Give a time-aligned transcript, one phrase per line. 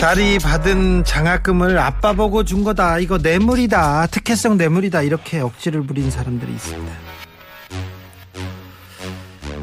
[0.00, 2.98] 딸이 받은 장학금을 아빠 보고 준 거다.
[3.00, 4.06] 이거 뇌물이다.
[4.06, 5.02] 특혜성 뇌물이다.
[5.02, 6.92] 이렇게 억지를 부린 사람들이 있습니다.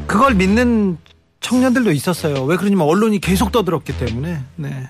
[0.06, 0.96] 그걸 믿는
[1.40, 2.44] 청년들도 있었어요.
[2.44, 4.40] 왜 그러냐면 언론이 계속 떠들었기 때문에.
[4.56, 4.88] 네.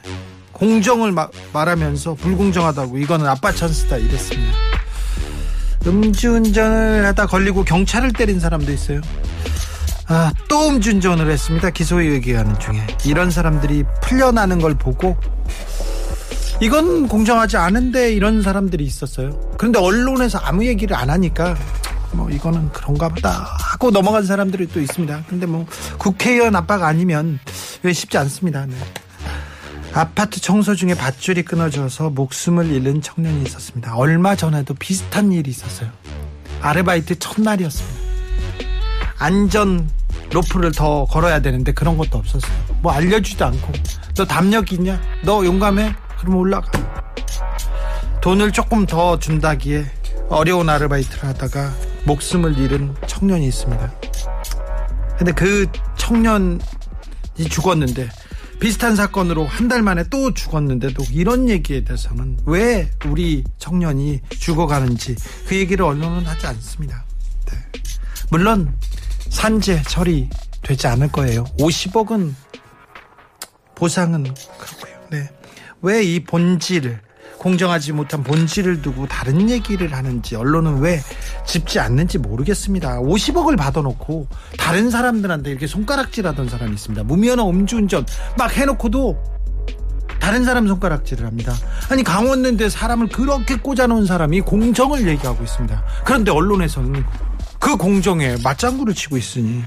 [0.52, 4.52] 공정을 마- 말하면서 불공정하다고 이거는 아빠 찬스다 이랬습니다.
[5.86, 9.00] 음주운전을 하다 걸리고 경찰을 때린 사람도 있어요.
[10.10, 11.68] 아, 또 음주운전을 했습니다.
[11.70, 12.86] 기소유예기하는 중에.
[13.04, 15.16] 이런 사람들이 풀려나는 걸 보고
[16.60, 19.38] 이건 공정하지 않은데 이런 사람들이 있었어요.
[19.58, 21.56] 그런데 언론에서 아무 얘기를 안 하니까
[22.12, 25.24] 뭐 이거는 그런가 보다 하고 넘어간 사람들이 또 있습니다.
[25.28, 25.66] 근데 뭐
[25.98, 27.38] 국회의원 아빠가 아니면
[27.83, 28.64] 왜 쉽지 않습니다.
[28.66, 28.74] 네.
[29.92, 33.94] 아파트 청소 중에 밧줄이 끊어져서 목숨을 잃은 청년이 있었습니다.
[33.94, 35.90] 얼마 전에도 비슷한 일이 있었어요.
[36.62, 37.98] 아르바이트 첫날이었습니다.
[39.18, 39.88] 안전
[40.32, 42.52] 로프를 더 걸어야 되는데 그런 것도 없었어요.
[42.82, 43.72] 뭐 알려주지도 않고
[44.14, 45.00] 너 담력 있냐?
[45.24, 45.94] 너 용감해?
[46.18, 46.70] 그럼 올라가.
[48.20, 49.86] 돈을 조금 더 준다기에
[50.28, 51.72] 어려운 아르바이트를 하다가
[52.04, 53.92] 목숨을 잃은 청년이 있습니다.
[55.16, 56.58] 근데 그 청년이
[57.48, 58.08] 죽었는데
[58.60, 65.14] 비슷한 사건으로 한 달 만에 또 죽었는데도 이런 얘기에 대해서는 왜 우리 청년이 죽어가는지
[65.46, 67.04] 그 얘기를 언론은 하지 않습니다.
[67.46, 67.58] 네.
[68.30, 68.74] 물론
[69.30, 70.28] 산재 처리
[70.62, 71.44] 되지 않을 거예요.
[71.58, 72.32] 50억은
[73.74, 74.24] 보상은
[74.58, 74.94] 그렇고요.
[75.10, 75.28] 네.
[75.82, 77.00] 왜 이 본질을
[77.38, 81.00] 공정하지 못한 본질을 두고 다른 얘기를 하는지 언론은 왜
[81.46, 82.98] 짚지 않는지 모르겠습니다.
[82.98, 87.05] 50억을 받아놓고 다른 사람들한테 이렇게 손가락질하던 사람이 있습니다.
[87.05, 88.05] 무면허 음주운전
[88.36, 89.22] 막 해놓고도
[90.18, 91.55] 다른 사람 손가락질을 합니다.
[91.90, 95.84] 아니 강원랜드에 사람을 그렇게 꽂아놓은 사람이 공정을 얘기하고 있습니다.
[96.05, 97.05] 그런데 언론에서는
[97.58, 99.63] 그 공정에 맞장구를 치고 있으니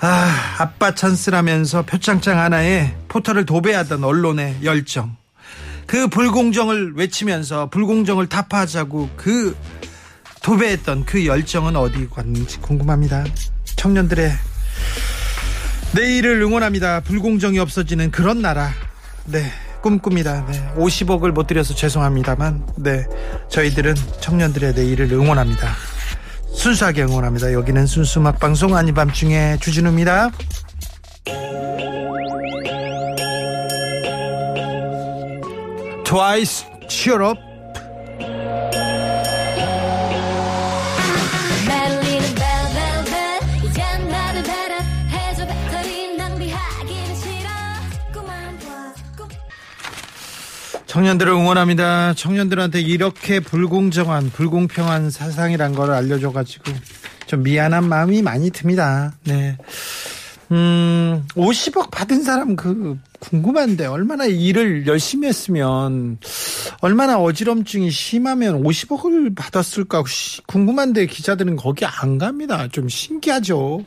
[0.00, 5.16] 아 아빠 찬스라면서 표창장 하나에 포털을 도배하던 언론의 열정
[5.86, 9.56] 그 불공정을 외치면서 불공정을 타파하자고 그
[10.42, 13.24] 도배했던 그 열정은 어디 갔는지 궁금합니다.
[13.76, 14.30] 청년들의
[15.94, 17.00] 내일을 응원합니다.
[17.00, 18.72] 불공정이 없어지는 그런 나라.
[19.26, 19.50] 네.
[19.84, 20.46] 꿈꿉니다.
[20.46, 20.72] 네.
[20.76, 23.06] 50억을 못 드려서 죄송합니다만, 네.
[23.50, 25.74] 저희들은 청년들의 내일을 응원합니다.
[26.54, 27.52] 순수하게 응원합니다.
[27.52, 30.30] 여기는 순수 막방송 아닌 밤중에 주진우입니다.
[36.04, 37.53] 트와이스 치얼업
[50.94, 52.14] 청년들을 응원합니다.
[52.14, 56.70] 청년들한테 이렇게 불공정한, 불공평한 세상이란 걸 알려줘가지고
[57.26, 59.12] 좀 미안한 마음이 많이 듭니다.
[59.24, 59.56] 네.
[60.52, 66.18] 음, 50억 받은 사람 그 궁금한데 얼마나 일을 열심히 했으면
[66.80, 72.68] 얼마나 어지럼증이 심하면 50억을 받았을까 시- 궁금한데 기자들은 거기 안 갑니다.
[72.68, 73.84] 좀 신기하죠.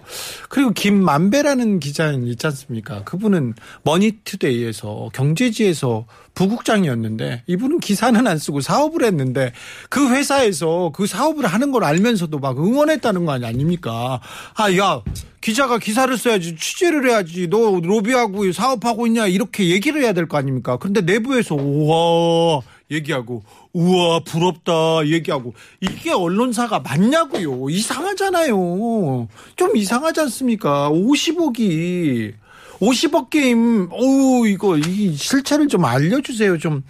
[0.49, 3.03] 그리고 김만배라는 기자 있지 않습니까?
[3.03, 3.53] 그분은
[3.83, 9.53] 머니투데이에서 경제지에서 부국장이었는데 이분은 기사는 안 쓰고 사업을 했는데
[9.89, 14.19] 그 회사에서 그 사업을 하는 걸 알면서도 막 응원했다는 거 아닙니까?
[14.55, 15.01] 아, 야,
[15.41, 20.77] 기자가 기사를 써야지 취재를 해야지 너 로비하고 사업하고 있냐 이렇게 얘기를 해야 될 거 아닙니까?
[20.77, 22.61] 근데 내부에서 우와
[22.91, 23.43] 얘기하고
[23.73, 25.53] 우와 부럽다 얘기하고.
[25.81, 27.69] 이게 언론사가 맞냐고요?
[27.69, 29.27] 이상하잖아요.
[29.55, 30.89] 좀 이상하지 않습니까?
[30.89, 32.33] 50억이.
[32.79, 36.83] 50억 게임 어우 이거 이 실체를 좀 알려주세요 좀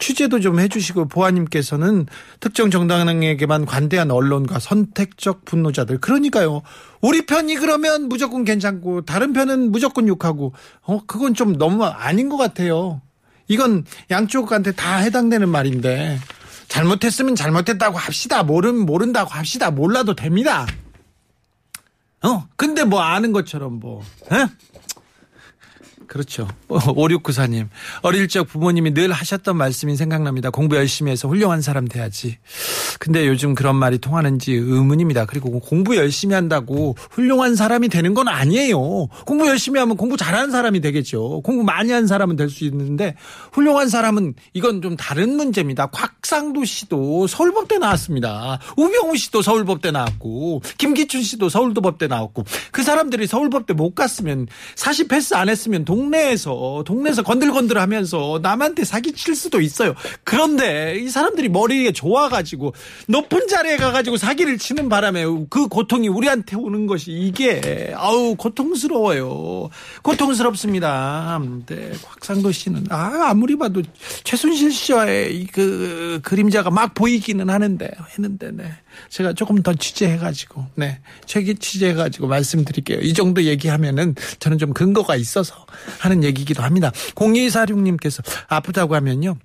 [0.00, 2.06] 취재도 좀 해주시고 보아님께서는
[2.40, 5.98] 특정 정당에게만 관대한 언론과 선택적 분노자들.
[5.98, 6.62] 그러니까요.
[7.00, 10.54] 우리 편이 그러면 무조건 괜찮고 다른 편은 무조건 욕하고.
[10.82, 13.00] 어 그건 좀 너무 아닌 것 같아요.
[13.46, 16.18] 이건 양쪽한테 다 해당되는 말인데
[16.68, 18.42] 잘못했으면 잘못했다고 합시다.
[18.42, 19.70] 모르면 모른다고 합시다.
[19.70, 20.66] 몰라도 됩니다.
[22.22, 22.46] 어?
[22.56, 24.46] 근데 뭐 아는 것처럼 뭐 에?
[26.10, 26.48] 그렇죠.
[26.68, 27.68] 5694님.
[28.02, 30.50] 어릴 적 부모님이 늘 하셨던 말씀이 생각납니다.
[30.50, 32.38] 공부 열심히 해서 훌륭한 사람 돼야지.
[32.98, 35.26] 근데 요즘 그런 말이 통하는지 의문입니다.
[35.26, 39.06] 그리고 공부 열심히 한다고 훌륭한 사람이 되는 건 아니에요.
[39.24, 41.42] 공부 열심히 하면 공부 잘하는 사람이 되겠죠.
[41.42, 43.14] 공부 많이 한 사람은 될 수 있는데
[43.52, 45.86] 훌륭한 사람은 이건 좀 다른 문제입니다.
[45.86, 48.58] 곽상도 씨도 서울법대 나왔습니다.
[48.76, 55.34] 우병우 씨도 서울법대 나왔고 김기춘 씨도 서울도법대 나왔고 그 사람들이 서울법대 못 갔으면 사실 패스
[55.34, 59.94] 안 했으면 동 네에서 동네에서 건들건들하면서 남한테 사기 칠 수도 있어요.
[60.24, 62.74] 그런데 이 사람들이 머리에 좋아가지고
[63.08, 69.70] 높은 자리에 가가지고 사기를 치는 바람에 그 고통이 우리한테 오는 것이 이게 아우 고통스러워요.
[70.02, 71.40] 고통스럽습니다.
[71.66, 73.82] 네, 곽상도 씨는 아 아무리 봐도
[74.24, 78.72] 최순실 씨와의 이그 그림자가 막 보이기는 하는데 했는데 네.
[79.08, 83.00] 제가 조금 더 취재해가지고 네 책이 취재해가지고 말씀드릴게요.
[83.00, 85.66] 이 정도 얘기하면은 저는 좀 근거가 있어서
[85.98, 86.90] 하는 얘기기도 합니다.
[87.14, 89.36] 0246님께서 아프다고 하면요.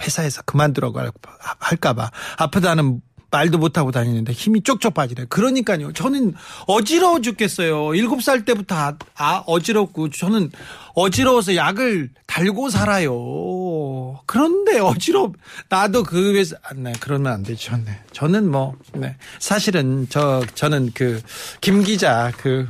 [0.00, 1.10] 회사에서 그만두라고 할-
[1.58, 5.24] 할까봐 아프다는 말도 못하고 다니는데 힘이 쪽쪽 빠지네.
[5.30, 5.92] 그러니까요.
[5.92, 6.34] 저는
[6.66, 7.94] 어지러워 죽겠어요.
[7.94, 10.50] 일곱 살 때부터 아, 아, 어지럽고 저는
[10.94, 14.20] 어지러워서 약을 달고 살아요.
[14.26, 15.32] 그런데 어지럽
[15.70, 17.74] 나도 그 회사 아, 네 그러면 안 되죠.
[17.78, 17.98] 네.
[18.12, 19.16] 저는 뭐 네.
[19.40, 21.20] 사실은 저 저는 그
[21.62, 22.68] 김 기자 그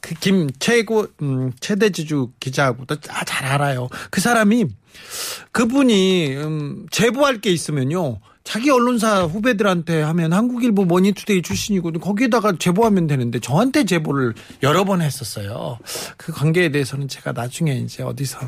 [0.00, 3.88] 그김 최고 음, 최대지주 기자하고도 다잘 알아요.
[4.10, 4.66] 그 사람이
[5.52, 8.18] 그분이 음, 제보할 게 있으면요.
[8.44, 15.78] 자기 언론사 후배들한테 하면 한국일보 머니투데이 출신이고 거기에다가 제보하면 되는데 저한테 제보를 여러 번 했었어요.
[16.16, 18.38] 그 관계에 대해서는 제가 나중에 이제 어디서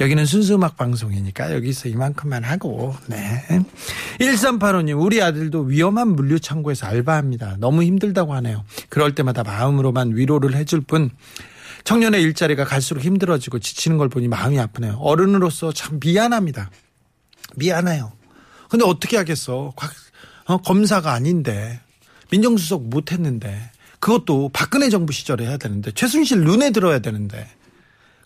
[0.00, 3.42] 여기는 순수 음악 방송이니까 여기서 이만큼만 하고 네.
[4.18, 7.56] 1385님 우리 아들도 위험한 물류 창고에서 알바합니다.
[7.58, 8.64] 너무 힘들다고 하네요.
[8.88, 11.10] 그럴 때마다 마음으로만 위로를 해줄 뿐
[11.84, 14.94] 청년의 일자리가 갈수록 힘들어지고 지치는 걸 보니 마음이 아프네요.
[14.94, 16.70] 어른으로서 참 미안합니다.
[17.56, 18.12] 미안해요.
[18.74, 19.72] 근데 어떻게 하겠어?
[19.76, 19.92] 곽-
[20.46, 21.78] 어, 검사가 아닌데
[22.32, 27.46] 민정수석 못했는데 그것도 박근혜 정부 시절에 해야 되는데 최순실 눈에 들어야 되는데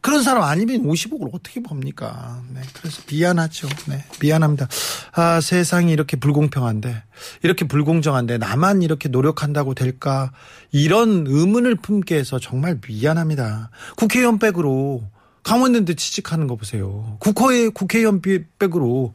[0.00, 2.42] 그런 사람 아니면 50억을 어떻게 봅니까?
[2.54, 3.68] 네, 그래서 미안하죠.
[3.88, 4.68] 네, 미안합니다.
[5.12, 7.02] 아, 세상이 이렇게 불공평한데,
[7.42, 10.30] 이렇게 불공정한데, 나만 이렇게 노력한다고 될까?
[10.70, 13.70] 이런 의문을 품게 해서 정말 미안합니다.
[13.96, 15.02] 국회의원 백으로
[15.42, 17.16] 강원랜드 취직하는 거 보세요.
[17.18, 18.22] 국회, 국회의원
[18.60, 19.14] 백으로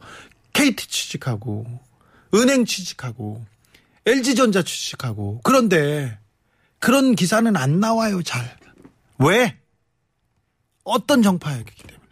[0.54, 1.66] KT 취직하고,
[2.32, 3.44] 은행 취직하고,
[4.06, 6.18] LG전자 취직하고, 그런데
[6.78, 8.56] 그런 기사는 안 나와요, 잘.
[9.18, 9.58] 왜?
[10.84, 12.04] 어떤 정파였기 때문에.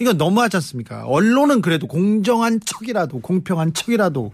[0.00, 1.04] 이거 너무하지 않습니까?
[1.06, 4.32] 언론은 그래도 공정한 척이라도, 공평한 척이라도,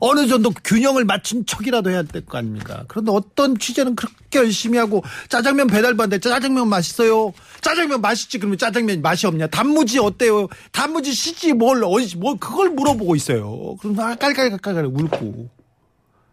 [0.00, 2.84] 어느 정도 균형을 맞춘 척이라도 해야 될 거 아닙니까?
[2.88, 7.32] 그런데 어떤 취재는 그렇게 열심히 하고, 짜장면 배달받는데 짜장면 맛있어요?
[7.60, 8.38] 짜장면 맛있지?
[8.38, 9.46] 그러면 짜장면 맛이 없냐?
[9.48, 10.48] 단무지 어때요?
[10.72, 13.76] 단무지 시지 뭘, 어디, 뭘, 그걸 물어보고 있어요.
[13.80, 15.48] 그럼 깔깔깔깔 울고.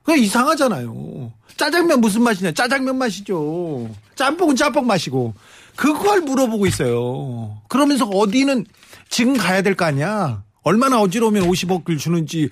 [0.03, 1.33] 그거 이상하잖아요.
[1.57, 2.53] 짜장면 무슨 맛이냐?
[2.53, 3.89] 짜장면 맛이죠.
[4.15, 5.33] 짬뽕은 짬뽕 맛이고.
[5.75, 7.61] 그걸 물어보고 있어요.
[7.67, 8.65] 그러면서 어디는
[9.09, 10.43] 지금 가야 될 거 아니야?
[10.63, 12.49] 얼마나 어지러우면 50억을 주는지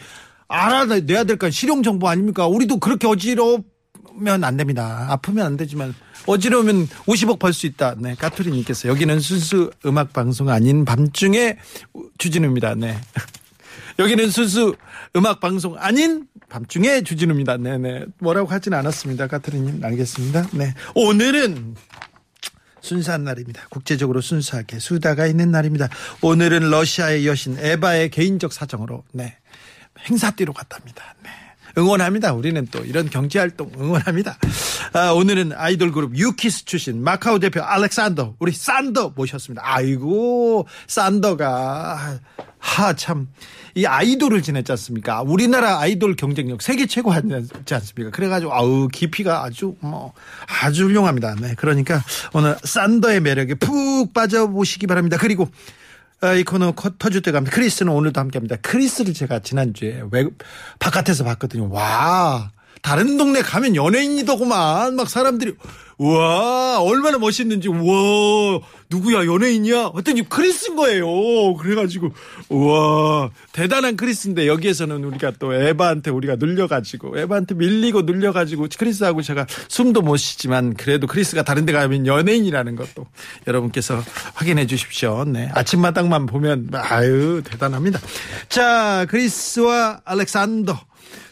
[0.47, 2.47] 알아내야 될거 실용 정보 아닙니까?
[2.47, 5.07] 우리도 그렇게 어지러우면 안 됩니다.
[5.09, 5.93] 아프면 안 되지만
[6.25, 7.95] 어지러우면 50억 벌 수 있다.
[7.97, 11.57] 네, 까투리님께서 여기는 순수 음악 방송 아닌 밤중에
[12.17, 12.75] 주진우입니다.
[12.75, 12.97] 네.
[13.99, 14.75] 여기는 순수
[15.15, 17.57] 음악 방송 아닌 밤중에 주진우입니다.
[17.57, 18.05] 네네.
[18.19, 19.27] 뭐라고 하진 않았습니다.
[19.27, 19.83] 까트리님.
[19.83, 20.47] 알겠습니다.
[20.53, 20.73] 네.
[20.95, 21.75] 오늘은
[22.81, 23.65] 순수한 날입니다.
[23.69, 25.89] 국제적으로 순수하게 수다가 있는 날입니다.
[26.21, 29.35] 오늘은 러시아의 여신 에바의 개인적 사정으로 네.
[30.09, 31.15] 행사띠로 갔답니다.
[31.23, 31.29] 네.
[31.77, 32.33] 응원합니다.
[32.33, 34.37] 우리는 또 이런 경제 활동 응원합니다.
[34.93, 39.61] 아, 오늘은 아이돌 그룹 유키스 출신 마카오 대표 알렉산더 우리 산더 모셨습니다.
[39.63, 42.19] 아이고 산더가
[42.59, 43.27] 하 참
[43.77, 45.21] 이 아이돌을 지냈지 않습니까?
[45.21, 47.27] 우리나라 아이돌 경쟁력 세계 최고 하지
[47.71, 48.09] 않습니까?
[48.09, 50.13] 그래가지고 아우 깊이가 아주 뭐
[50.63, 51.35] 아주 훌륭합니다.
[51.39, 55.17] 네, 그러니까 오늘 산더의 매력에 푹 빠져보시기 바랍니다.
[55.19, 55.47] 그리고 아,
[56.39, 57.55] 이 코너 커- 터질 때 갑니다.
[57.55, 58.55] 크리스는 오늘도 함께 합니다.
[58.61, 60.25] 크리스를 제가 지난주에 외
[60.79, 61.69] 바깥에서 봤거든요.
[61.69, 64.95] 와, 다른 동네 가면 연예인이더구만.
[64.95, 65.53] 막 사람들이,
[65.97, 69.91] 우와, 얼마나 멋있는지, 우와, 누구야, 연예인이야?
[69.93, 71.55] 어떤 크리스인 거예요.
[71.55, 72.11] 그래가지고,
[72.49, 80.01] 우와, 대단한 크리스인데, 여기에서는 우리가 또 에바한테 우리가 눌려가지고, 에바한테 밀리고 눌려가지고, 크리스하고 제가 숨도
[80.01, 83.07] 못 쉬지만, 그래도 크리스가 다른 데 가면 연예인이라는 것도
[83.47, 84.03] 여러분께서
[84.35, 85.25] 확인해 주십시오.
[85.25, 85.49] 네.
[85.53, 87.99] 아침마당만 보면, 아유, 대단합니다.
[88.49, 90.79] 자, 크리스와 알렉산더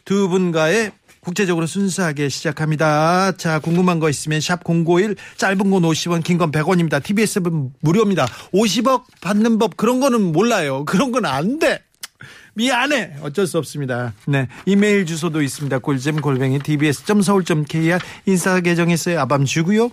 [0.06, 0.92] 두 분과의
[1.26, 3.32] 국제적으로 순수하게 시작합니다.
[3.34, 7.02] 자, 궁금한 거 있으면 샵051 짧은 건 50원, 긴 건 100원입니다.
[7.04, 8.28] TBS는 무료입니다.
[8.54, 10.86] 50억 받는 법 그런 거는 몰라요.
[10.86, 11.82] 그런 건 안 돼.
[12.54, 13.16] 미안해.
[13.22, 14.14] 어쩔 수 없습니다.
[14.28, 14.48] 네.
[14.68, 15.80] 이메일 주소도 있습니다.
[15.80, 19.20] 꿀잼 골뱅이 tbs.서울.kr 인스타 계정 있어요.
[19.22, 19.90] 아밤주고요.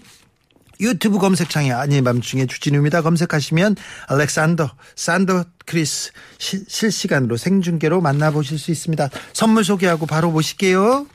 [0.80, 3.02] 유튜브 검색창에 아닌 밤중에 주진우입니다.
[3.02, 3.76] 검색하시면
[4.08, 9.08] 알렉산더, 산더 크리스 시- 실시간으로 생중계로 만나보실 수 있습니다.
[9.32, 11.06] 선물 소개하고 바로 보실게요.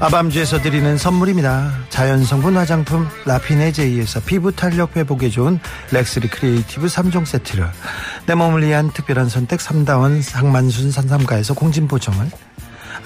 [0.00, 1.72] 아밤주에서 드리는 선물입니다.
[1.88, 5.60] 자연성분 화장품 라피네제이에서 피부 탄력 회복에 좋은
[5.92, 7.66] 렉스리 크리에이티브 3종 세트를
[8.26, 12.28] 내 몸을 위한 특별한 선택 3다원 상만순 산삼가에서 공진 보정을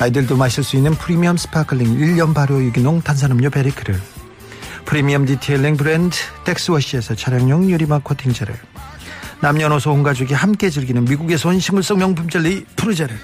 [0.00, 4.00] 아이들도 마실 수 있는 프리미엄 sparkling 1년 발효 유기농 탄산음료 베리크를
[4.87, 8.54] 프리미엄 detailing 브랜드 덱스워시에서 차량용 유리막 코팅제를
[9.40, 13.14] 남녀노소 온 가족이 함께 즐기는 미국에서 온 식물성 명품 젤리 푸르제를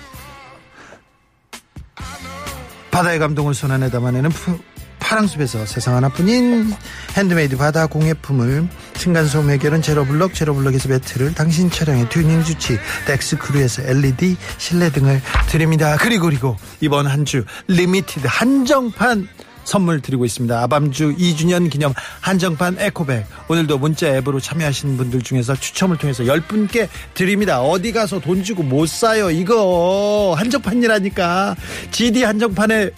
[2.95, 4.57] 바다의 감동을 손 안에 담아내는 푸-
[5.01, 6.73] 파랑숲에서 세상 하나뿐인
[7.17, 14.37] 핸드메이드 바다 공예품을 층간소음 해결은 제로블럭 제로블럭에서 매트를 당신 차량의 튜닝 주치 덱스 크루에서 LED
[14.59, 15.97] 실내 등을 드립니다.
[16.01, 19.27] 그리고 그리고 이번 한 주 limited 한정판
[19.65, 20.63] 선물 드리고 있습니다.
[20.63, 23.27] 아밤주 2주년 기념 한정판 에코백.
[23.49, 27.61] 오늘도 문자 앱으로 참여하시는 분들 중에서 추첨을 통해서 10분께 드립니다.
[27.61, 29.31] 어디 가서 돈 주고 못 사요.
[29.31, 31.57] 이거 한정판이라니까.
[31.91, 32.91] GD 한정판에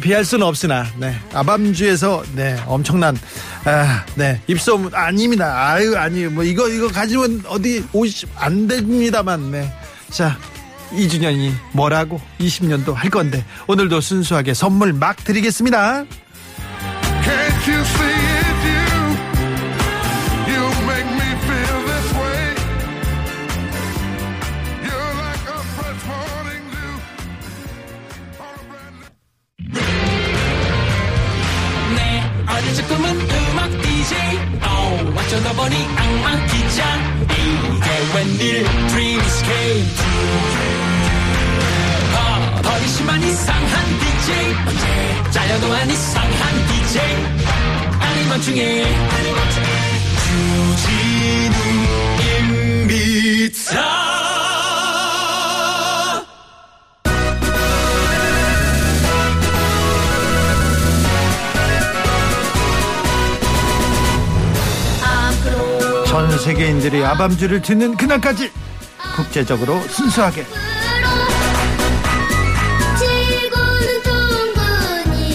[0.00, 1.14] 비할 수는 없으나 네.
[1.32, 3.16] 아밤주에서 네 엄청난
[3.64, 9.70] 아, 네 입소문 아닙니다 아유 아니 뭐 이거 이거 가지면 어디 오십 안 됩니다만 네
[10.10, 10.38] 자
[10.94, 16.04] 2주년이 뭐라고 20년도 할 건데 오늘도 순수하게 선물 막 드리겠습니다.
[17.24, 18.84] Can't you see it, you?
[20.52, 22.54] You make me feel this way.
[24.84, 26.92] You're like a fresh morning dew.
[28.40, 29.84] On a brand new
[31.96, 31.98] 내
[32.52, 34.12] 어릴 꿈은 음악 DJ
[34.62, 34.68] 어,
[35.16, 36.78] 어쩌다 보니 악마 기자
[37.24, 38.83] 이게 웬일
[43.04, 44.54] 어, 버리시만 이상한 DJ.
[45.30, 46.32] 잘려도 안 이상한
[46.68, 47.02] DJ.
[48.00, 48.84] 아니면 중에.
[52.56, 53.24] 주진우입니다
[66.06, 68.50] 전 세계인들이 아밤주를 듣는 그날까지
[69.16, 70.44] 국제적으로 순수하게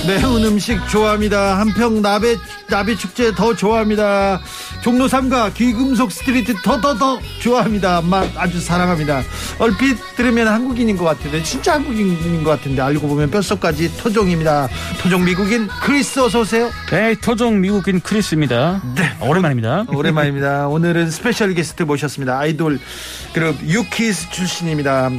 [0.10, 1.60] 매운 음식 좋아합니다.
[1.60, 2.36] 한평 나베
[2.68, 4.42] 나비 축제 더 좋아합니다.
[4.82, 8.02] 종로 3가 귀금속 street 더 더 더 좋아합니다.
[8.02, 9.22] 맛 아주 사랑합니다.
[9.60, 14.68] 얼핏 들으면 한국인인 것 같은데 진짜 한국인인 것 같은데 알고 보면 뼛속까지 토종입니다.
[15.00, 16.72] 토종 미국인 크리스 어서 오세요.
[16.90, 18.82] 네, 토종 미국인 크리스입니다.
[18.96, 19.16] 네.
[19.22, 19.86] 오랜만입니다.
[19.90, 20.68] 오랜만입니다.
[20.70, 22.40] 오늘은 special guest 모셨습니다.
[22.40, 22.80] 아이돌
[23.34, 25.12] 그룹 유키스 출신입니다.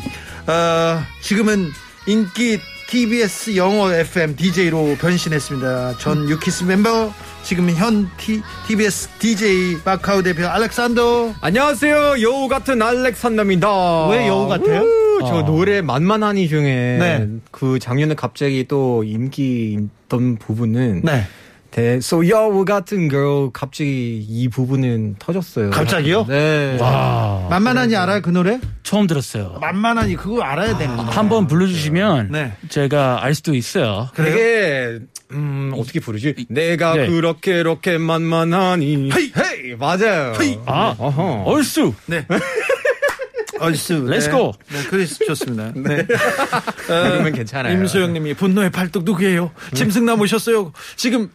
[0.49, 1.71] 어, 지금은
[2.07, 2.59] 인기
[2.91, 5.99] TBS 영어 FM DJ로 변신했습니다.
[5.99, 7.13] 전 유키스 멤버,
[7.45, 11.37] 지금 현 T, TBS DJ 마카오 대표 알렉산더.
[11.41, 12.21] 안녕하세요.
[12.21, 14.09] 여우 같은 알렉산더입니다.
[14.09, 14.81] 왜 여우 같아요?
[14.81, 15.45] 우, 저 어.
[15.45, 17.29] 노래 만만하니 중에 네.
[17.53, 19.79] 그 작년에 갑자기 또 인기
[20.09, 21.29] 있던 부분은 네.
[21.71, 25.71] 대, so 여우 같은 girl 갑자기 이 부분은 터졌어요.
[25.71, 26.27] 갑자기요?
[26.29, 26.77] 네.
[26.81, 28.59] 와, 만만하니 알아요, 그 노래?
[28.83, 29.59] 처음 들었어요.
[29.61, 31.05] 만만하니 그거 알아야 됩니다.
[31.11, 32.53] 한번 불러주시면 네.
[32.69, 34.09] 제가 알 수도 있어요.
[34.15, 34.35] 그래요?
[34.35, 34.99] 되게
[35.31, 36.35] 음 어떻게 부르지?
[36.49, 37.07] 내가 네.
[37.07, 39.33] 그렇게 이렇게 만만하니 헤이!
[39.37, 40.33] 헤이 맞아요.
[40.41, 40.59] 헤이!
[40.67, 41.45] 아, 어허.
[41.47, 41.95] 얼쑤.
[42.07, 42.27] 네.
[43.61, 44.07] 얼쑤.
[44.07, 44.31] Let's 네.
[44.31, 44.53] go.
[44.73, 45.71] 네, 그리스 좋습니다.
[45.77, 46.05] 네.
[46.89, 47.75] 그러면 괜찮아요.
[47.75, 49.53] 임소영님이 분노의 팔뚝 누구예요?
[49.75, 50.73] 짐승남 오셨어요.
[50.97, 51.31] 지금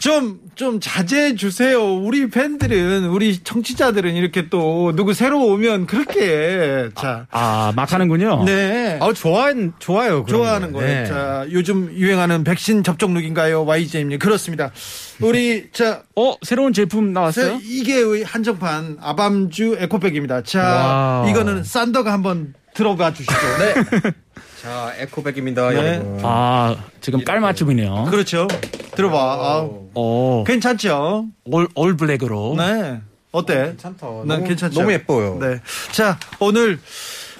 [0.00, 1.84] 좀, 좀 자제해 주세요.
[1.84, 8.44] 우리 팬들은, 우리 청취자들은 이렇게 또 누구 새로 오면 그렇게, 자, 아, 막 하는군요.
[8.44, 8.98] 네.
[9.00, 10.24] 아 좋아 좋아요.
[10.26, 10.78] 좋아하는 거.
[10.78, 11.02] 거예요.
[11.02, 11.06] 네.
[11.06, 13.66] 자, 요즘 유행하는 백신 접종룩인가요?
[13.66, 14.18] YJ님.
[14.18, 14.72] 그렇습니다.
[15.20, 17.52] 우리, 자, 어, 새로운 제품 나왔어요?
[17.52, 20.42] 자, 이게 한정판 아밤주 에코백입니다.
[20.44, 21.26] 자.
[21.28, 23.34] 이거는 산더가 한번 들어가 주시죠.
[23.58, 24.12] 네.
[24.60, 25.76] 자 에코백입니다 네.
[25.76, 26.20] 여러분.
[26.22, 28.08] 아, 지금 깔맞춤이네요.
[28.10, 28.46] 그렇죠.
[28.94, 29.16] 들어봐.
[29.18, 31.26] 아, 어, 괜찮죠?
[31.44, 32.56] 올, 올 블랙으로.
[32.58, 33.00] 네.
[33.32, 33.54] 어때?
[33.68, 34.06] 괜찮다.
[34.06, 34.80] 난 너무, 괜찮죠?
[34.80, 35.38] 너무 예뻐요.
[35.40, 35.60] 네.
[35.92, 36.78] 자, 오늘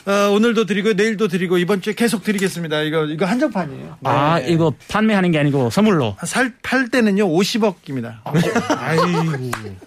[0.07, 2.81] 어, 오늘도 드리고 내일도 드리고 이번 주에 계속 드리겠습니다.
[2.83, 3.99] 이거 이거 한정판이에요.
[4.05, 4.49] 아, 네.
[4.51, 6.17] 이거 판매하는 게 아니고 선물로.
[6.25, 8.15] 살, 팔 때는요 50억입니다.
[8.79, 9.05] 아이고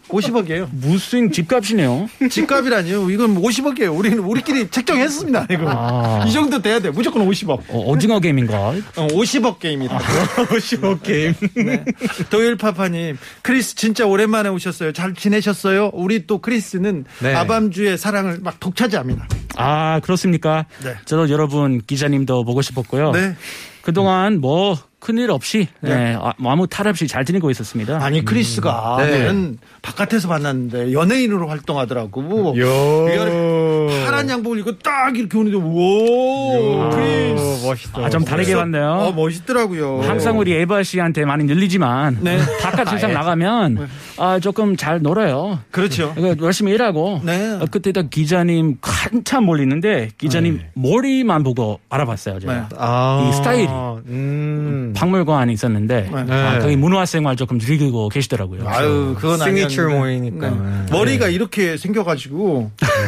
[0.10, 0.68] 50억이에요.
[0.72, 2.08] 무슨 집값이네요.
[2.30, 3.10] 집값이라니요.
[3.10, 3.98] 이건 50억이에요.
[3.98, 5.48] 우리는 우리끼리 책정했습니다.
[5.50, 6.24] 이거 아.
[6.28, 6.92] 이 정도 돼야 돼.
[6.92, 7.62] 무조건 50억.
[7.70, 8.56] 어, 오징어 게임인가?
[8.58, 9.98] 어, 50억 게임이다.
[9.98, 11.34] 50억 게임.
[11.56, 11.84] 네.
[12.30, 14.94] 도일 파파님, 크리스 진짜 오랜만에 오셨어요.
[14.94, 15.90] 잘 지내셨어요?
[15.94, 17.34] 우리 또 크리스는 네.
[17.34, 19.28] 아밤주의 사랑을 막 독차지합니다.
[19.56, 20.66] 아, 그렇습니까?
[20.84, 20.96] 네.
[21.06, 23.12] 저도 여러분 기자님도 보고 싶었고요.
[23.12, 23.36] 네.
[23.82, 28.02] 그동안 뭐 큰일 없이 네, 아, 뭐 아무 탈 없이 잘 지내고 있었습니다.
[28.02, 29.26] 아니 크리스가 네.
[29.26, 32.58] 나는 바깥에서 만났는데 연예인으로 활동하더라고.
[32.58, 33.88] 요.
[34.06, 37.66] 파란 양복을 입고 딱 이렇게 오는데 우와 크리스.
[37.66, 38.06] 멋있다.
[38.06, 38.92] 아, 좀 다르게 봤네요.
[38.92, 40.04] 어 멋있더라고요.
[40.04, 42.40] 항상 우리 에바 씨한테 많이 늘리지만 네.
[42.64, 45.60] 바깥 세상 나가면 아, 조금 잘 놀아요.
[45.72, 46.14] 그렇죠.
[46.16, 47.58] 그러니까 열심히 일하고 네.
[47.60, 52.40] 어, 그때다 기자님 한참 몰리는데 기자님 머리만 보고 알아봤어요.
[52.40, 52.54] 제가.
[52.54, 52.62] 네.
[52.78, 53.28] 아.
[53.30, 53.68] 이 스타일이.
[53.68, 54.93] 음.
[54.94, 56.34] 박물관에 있었는데 네.
[56.34, 58.68] 아, 거기 문화생활 조금 즐기고 계시더라고요.
[58.68, 60.00] 아유 그건 시그니처 아니었는데.
[60.00, 60.50] 모이니까.
[60.50, 60.86] 네.
[60.92, 62.72] 머리가 이렇게 생겨가지고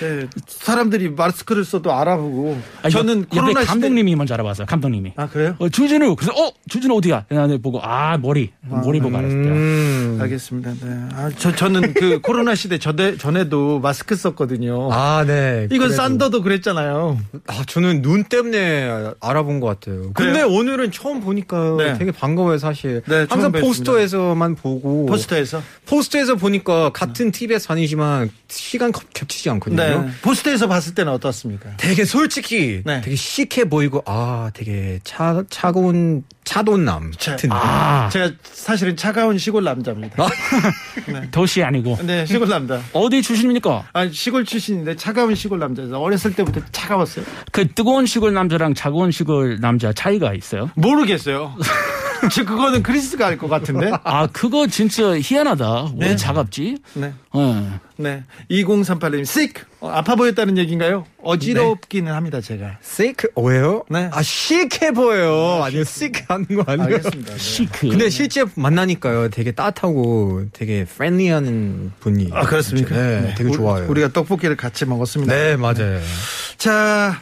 [0.00, 0.28] 네.
[0.46, 4.66] 사람들이 마스크를 써도 알아보고 아, 저는 옆- 코로나 감독님이 먼저 알아봤어요.
[4.66, 5.12] 감독님이.
[5.12, 5.56] 시대 아 그래요?
[5.58, 6.14] 어, 주진우.
[6.14, 7.24] 그래서 어 주진우 어디야?
[7.28, 9.36] 내가 보고 아 머리 머리 보고 알았어요.
[9.40, 10.18] 음.
[10.20, 10.70] 알겠습니다.
[10.80, 11.08] 네.
[11.14, 14.88] 아, 저 저는 그 코로나 시대 전에 전에도 마스크 썼거든요.
[14.92, 15.64] 아, 네.
[15.66, 15.94] 이건 그래도.
[15.96, 17.18] 산더도 그랬잖아요.
[17.48, 20.12] 아, 저는 눈 때문에 알아본 것 같아요.
[20.12, 20.46] 근데 그래요?
[20.48, 21.98] 오늘은 처음 보니까 네.
[21.98, 23.02] 되게 반가워요, 사실.
[23.06, 23.52] 네, 처음 항상.
[23.52, 25.06] 포스터에서만 보고.
[25.06, 25.60] 포스터에서.
[25.86, 28.92] 포스터에서 보니까 같은 TV에서 다니지만 시간
[29.28, 29.82] 겹- 겹치지 않거든요.
[30.06, 30.10] 네.
[30.22, 31.70] 포스터에서 봤을 때는 어떻습니까?
[31.76, 33.00] 되게 솔직히 네.
[33.02, 39.64] 되게 시크해 보이고 아 되게 차 차가운 차돈남 자, 같은 아 제가 사실은 차가운 시골
[39.64, 40.26] 남자입니다.
[41.30, 42.80] 도시 아니고 네, 시골 남자.
[42.92, 43.88] 어디 출신입니까?
[43.92, 45.96] 아, 시골 출신인데 차가운 시골 남자죠.
[45.96, 47.24] 어렸을 때부터 차가웠어요.
[47.52, 50.70] 그 뜨거운 시골 남자랑 차가운 시골 남자 차이가 있어요?
[50.74, 51.54] 모르겠어요.
[52.32, 53.90] 저 그거는 크리스가 알것 같은데.
[54.04, 55.92] 아 그거 진짜 희한하다.
[55.98, 56.16] 왜 네.
[56.16, 56.78] 차갑지?
[56.94, 57.12] 네.
[57.32, 57.80] 어.
[57.96, 58.22] 네.
[58.50, 59.64] 2038님, chic.
[59.80, 61.04] 어, 아파 보였다는 얘기인가요?
[61.22, 62.78] 어지럽기는 합니다, 제가.
[62.82, 63.84] 시크 왜요?
[63.90, 64.08] 네.
[64.12, 65.62] 아 시크해 보여요.
[65.64, 66.84] 아니요 시크 하는 거 아니에요.
[66.96, 67.32] 알겠습니다.
[67.32, 67.38] 네.
[67.38, 67.88] 시크.
[67.88, 72.30] 근데 실제 만나니까요, 되게 따뜻하고 되게 friendly한 분이.
[72.32, 72.94] 아, 그렇습니까?
[72.94, 73.88] 네, 되게 우리- 좋아요.
[73.88, 75.32] 우리가 떡볶이를 같이 먹었습니다.
[75.34, 76.00] 네, 맞아요.
[76.56, 77.20] 자,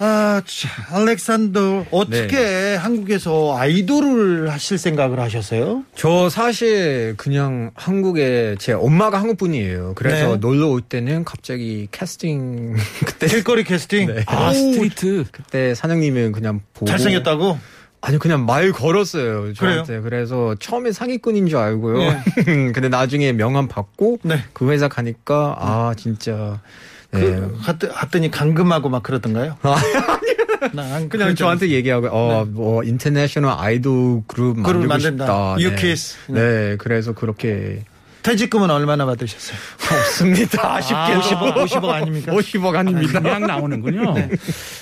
[0.00, 2.76] 아, 자, 알렉산더, 어떻게 네.
[2.76, 5.82] 한국에서 아이돌을 하실 생각을 하셨어요?
[5.96, 9.94] 저 사실 그냥 한국에 제 엄마가 한국 분이에요.
[9.96, 10.36] 그래서 네.
[10.36, 14.06] 놀러 올 때는 갑자기 캐스팅 그때 길거리 캐스팅?
[14.14, 14.22] 네.
[14.26, 15.24] 아 오, street.
[15.32, 17.58] 그때 사장님은 그냥 보고 잘생겼다고?
[18.00, 20.02] 아니 그냥 말 걸었어요 저한테 그래요?
[20.04, 22.22] 그래서 처음에 사기꾼인 줄 알고요 네.
[22.72, 24.44] 근데 나중에 명함 받고 네.
[24.52, 26.70] 그 회사 가니까 아 진짜 네.
[27.10, 29.56] 그, 갔더- 갔더니 감금하고 막 그러던가요?
[29.62, 29.76] 아,
[30.74, 34.62] 난 그냥 저한테 얘기하고 어뭐 international 아이돌 그룹 네.
[34.62, 35.24] 만들고 만든다.
[35.24, 35.62] 싶다 네.
[35.64, 36.16] 유키스.
[36.32, 37.84] 네 그래서 그렇게
[38.28, 39.56] 퇴직금은 얼마나 받으셨어요?
[40.00, 42.32] 없습니다 아쉽게도 50억, 50억 아닙니까?
[42.32, 44.14] 50억 아닙니다 그냥 나오는군요.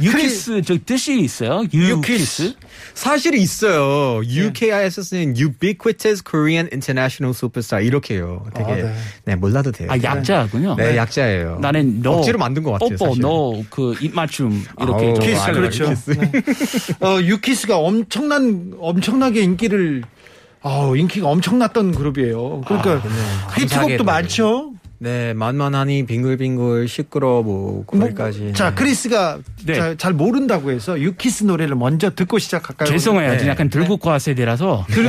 [0.02, 1.62] 유키스 저 뜻이 있어요?
[1.72, 2.54] 유키스.
[2.94, 4.20] 사실 있어요.
[4.24, 8.46] UKISS는 Ubiquitous Korean International Superstar 이렇게요.
[8.52, 8.94] 되게 아, 네.
[9.26, 9.36] 네.
[9.36, 9.88] 몰라도 돼요.
[9.92, 10.74] 아 약자군요.
[10.76, 11.58] 네, 약자예요.
[11.60, 12.90] 나는 너 억지로 만든 것 같아요.
[12.90, 13.22] 뽀뽀 사실.
[13.22, 15.52] 너그 입맞춤 이렇게 좀 키스.
[15.52, 15.94] 그렇죠.
[16.06, 16.32] 네.
[17.00, 20.02] 어, 유키스가 엄청난, 엄청나게 인기를,
[20.66, 22.62] 아우, 인기가 엄청났던 그룹이에요.
[22.66, 22.96] 그러니까,
[23.54, 24.04] 히트곡도 감사하게도.
[24.04, 24.72] 많죠?
[24.98, 28.54] 네, 만만하니 빙글빙글 시끄러 뭐 뭐, 거기까지.
[28.54, 29.74] 자, 크리스가 네.
[29.74, 32.88] 잘, 잘 모른다고 해서 유키스 노래를 먼저 듣고 시작할까요?
[32.88, 33.36] 죄송해요.
[33.36, 33.46] 네.
[33.46, 35.08] 약간 들국화 세대라서 네.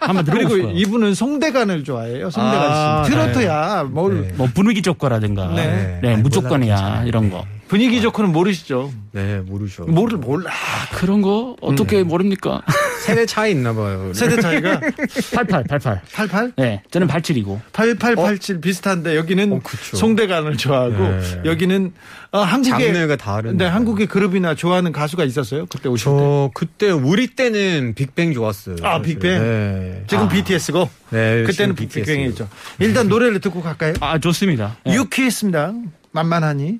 [0.00, 0.72] 한번 그리고 들어보고 싶어요.
[0.76, 2.30] 이분은 송대관을 좋아해요.
[2.30, 3.10] 송대관 아, 씨.
[3.10, 3.88] 트로트야.
[3.90, 4.32] 뭘 네.
[4.36, 5.98] 뭐 분위기적 거라든가 네.
[6.00, 8.92] 네, 무조건이야 이런 거 분위기 좋고는 모르시죠.
[9.12, 9.84] 네, 모르죠.
[9.84, 10.50] 모를 몰라.
[10.92, 12.08] 그런 거 어떻게 음.
[12.08, 12.62] 모릅니까?
[13.04, 14.12] 세대 차이 있나 봐요.
[14.14, 14.80] 세대 차이가
[15.34, 16.52] 88 88 88?
[16.56, 19.96] 네 저는 87이고 8887 비슷한데 여기는 어, 그쵸.
[19.96, 21.40] 송대관을 좋아하고 네.
[21.44, 21.92] 여기는
[22.32, 23.56] 어, 한국의 장르가 다른.
[23.56, 25.66] 네, 한국의 그룹이나 좋아하는 가수가 있었어요.
[25.66, 26.10] 그때 오실 때.
[26.10, 28.76] 저 그때 우리 때는 빅뱅 좋았어요.
[28.82, 29.02] 아, 사실.
[29.18, 29.38] 빅뱅?
[29.40, 30.04] 네.
[30.06, 32.06] 지금 BTS고 네, 그때는 BTS.
[32.06, 32.48] 빅뱅이죠.
[32.80, 33.94] 일단 노래를 듣고 갈까요?
[34.00, 34.76] 아 좋습니다.
[34.84, 34.94] 네.
[34.94, 35.72] 유키했습니다.
[36.12, 36.78] 만만하니.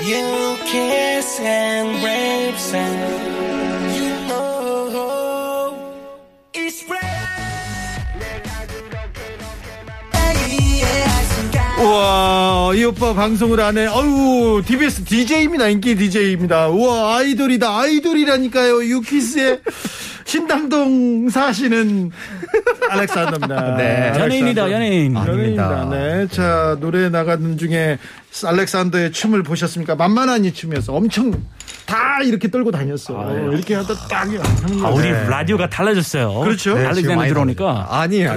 [0.00, 5.74] You kiss and rapes and you know
[6.54, 6.84] it's
[11.80, 13.86] 우와, 이 오빠 방송을 안 해.
[13.86, 15.68] 어유 TBS DJ입니다.
[15.68, 16.68] 인기 DJ입니다.
[16.68, 17.78] 우와, 아이돌이다.
[17.78, 18.84] 아이돌이라니까요.
[18.84, 19.60] 유키스의
[20.28, 22.12] 신당동 사시는
[22.90, 23.76] 알렉산더입니다.
[23.76, 24.12] 네.
[24.18, 25.16] 연예인이다, 연예인.
[25.16, 25.66] 아, 연예인이다.
[25.66, 25.96] 아닙니다.
[25.96, 26.28] 네.
[26.28, 27.96] 자, 노래 나가는 중에
[28.44, 29.96] 알렉산더의 춤을 보셨습니까?
[29.96, 30.92] 만만한 이 춤이었어.
[30.92, 31.32] 엄청
[31.86, 33.32] 다 이렇게 떨고 다녔어.
[33.50, 34.38] 이렇게 하다 딱 하는
[34.84, 34.94] 아, 거.
[34.94, 36.40] 우리 라디오가 달라졌어요.
[36.40, 36.76] 그렇죠.
[36.76, 37.64] 네, 알렉산더 들어오니까.
[37.64, 37.88] 그렇지.
[37.90, 38.36] 아니에요.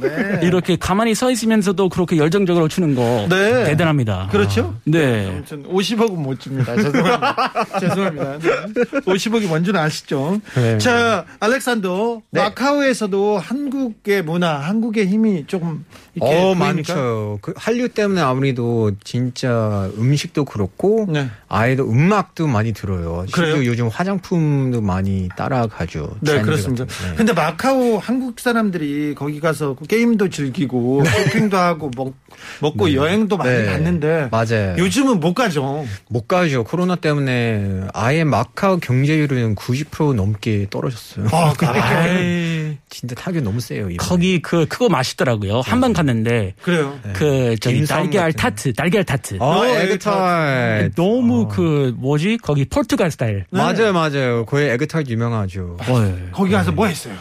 [0.00, 0.40] 네.
[0.42, 3.64] 이렇게 가만히 서 있으면서도 그렇게 열정적으로 추는 거 네.
[3.64, 4.28] 대단합니다.
[4.30, 4.76] 그렇죠?
[4.84, 5.26] 네.
[5.28, 6.76] 아무튼 50억은 못 줍니다.
[6.76, 7.52] 죄송합니다.
[7.80, 8.38] 죄송합니다.
[8.38, 9.00] 네.
[9.00, 10.40] 50억이 뭔지는 아시죠?
[10.54, 10.78] 네.
[10.78, 11.07] 자,
[11.40, 12.22] 알렉산더.
[12.30, 12.40] 네.
[12.42, 15.84] 마카오에서도 한국의 문화, 한국의 힘이 조금
[16.20, 16.54] 어?
[16.54, 17.38] 많죠.
[17.42, 21.28] 그 한류 때문에 아무래도 진짜 음식도 그렇고 네.
[21.48, 23.26] 아이도 음악도 많이 들어요.
[23.32, 23.64] 그래요?
[23.64, 26.16] 요즘 화장품도 많이 따라가죠.
[26.20, 26.84] 네, 그렇습니다.
[26.84, 27.10] 같은.
[27.10, 27.16] 네.
[27.16, 32.14] 근데 마카오 한국 사람들이 거기 가서 게임도 즐기고 쇼핑도 하고 먹,
[32.60, 33.64] 먹고 여행도 많이 네.
[33.66, 34.76] 갔는데 맞아요.
[34.78, 35.84] 요즘은 못 가죠.
[36.08, 36.64] 못 가죠.
[36.64, 41.26] 코로나 때문에 아예 마카오 경제율은 90% 넘게 떨어졌어요.
[41.32, 41.54] 아.
[41.66, 43.90] 아이, 진짜 타격 너무 세요.
[43.90, 43.96] 이번에.
[43.98, 45.60] 거기 그 그거 맛있더라고요.
[45.60, 46.98] 한 번 갔는데 그래요.
[47.14, 47.86] 그 저기 네.
[47.86, 49.36] 달걀 같은 타트, 달걀 타트.
[49.40, 50.94] 아, 어, 에그타르트.
[50.96, 52.38] 너무 그 뭐지?
[52.42, 53.44] 거기 포르투갈 스타일.
[53.50, 54.44] 맞아요, 맞아요.
[54.46, 55.76] 거기 에그타르트 유명하죠.
[55.86, 57.14] 어, 거기 가서 뭐 했어요?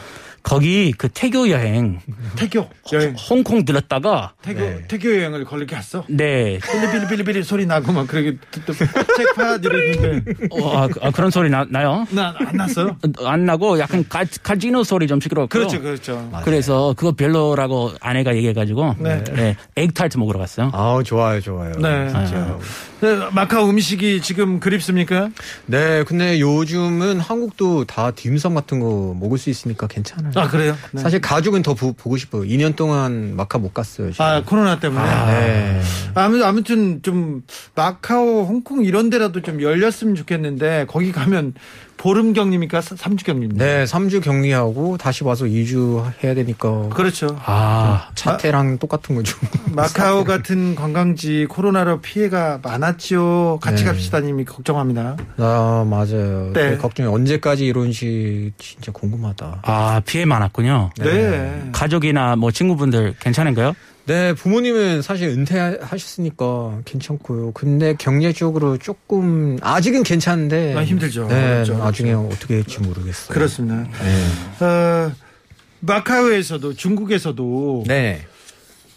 [0.47, 1.99] 거기 그 태교 여행
[2.37, 3.15] 태교 여행.
[3.29, 4.81] 홍콩 들렀다가 태교 네.
[4.87, 6.05] 태교 여행을 걸리게 갔어.
[6.07, 6.57] 네.
[6.71, 11.65] 빌리빌리빌리빌리 소리 나고 막 그러게 또 잭팟 이러는데 어, 아, 그- 아, 그런 소리 나,
[11.69, 12.07] 나요?
[12.11, 12.95] 나 안 났어요.
[13.25, 15.49] 안 나고 약간 가, 카지노 소리 좀 시끄럽고.
[15.49, 16.29] 그렇죠, 그렇죠.
[16.45, 19.23] 그래서 그거 별로라고 아내가 얘기해가지고 네.
[19.33, 19.55] 네.
[19.75, 20.69] 에그타르트 먹으러 갔어요.
[20.73, 21.71] 아우, 좋아요, 좋아요.
[21.73, 22.07] 네.
[22.07, 22.57] 진짜.
[22.96, 22.96] 네,
[23.31, 25.29] 마카오 음식이 지금 그립습니까?
[25.65, 30.31] 네, 근데 요즘은 한국도 다 딤섬 같은 거 먹을 수 있으니까 괜찮아요.
[30.35, 30.75] 아 그래요?
[30.91, 31.01] 네.
[31.01, 32.43] 사실 가족은 더 보, 고 싶어요.
[32.43, 34.11] 2년 동안 마카 못 갔어요.
[34.11, 34.25] 지금.
[34.25, 35.03] 아 코로나 때문에.
[35.05, 35.81] 네.
[36.15, 37.43] 아무 아무튼 좀
[37.75, 41.53] 마카오, 홍콩 이런 데라도 좀 열렸으면 좋겠는데 거기 가면
[41.97, 42.79] 보름 격리입니까?
[42.79, 43.63] 3주 격리입니까?
[43.63, 47.27] 네, 3주 격리하고 다시 와서 2주 해야 되니까 그렇죠.
[47.43, 49.37] 아, 차태랑 똑같은 거죠.
[49.73, 53.59] 마카오 같은 관광지 코로나로 피해가 많았지요.
[53.61, 53.89] 같이 네.
[53.89, 55.17] 갑시다 님이 걱정합니다.
[55.37, 56.51] 아, 맞아요.
[56.53, 56.71] 네.
[56.71, 56.77] 네.
[56.77, 59.61] 걱정이 언제까지 이런지 진짜 궁금하다.
[59.63, 60.91] 아 피해 많았군요.
[60.99, 61.69] 네.
[61.71, 63.73] 가족이나 뭐 친구분들 괜찮은가요?
[64.07, 67.51] 네, 부모님은 사실 은퇴하셨으니까 괜찮고요.
[67.51, 71.27] 근데 경제적으로 조금 아직은 괜찮은데 아, 힘들죠.
[71.27, 71.77] 네, 어렵죠.
[71.77, 73.27] 나중에 어떻게 될지 모르겠어요.
[73.33, 73.75] 그렇습니다.
[74.01, 74.65] 네.
[74.65, 75.11] 어,
[75.81, 78.25] 마카오에서도 중국에서도 네.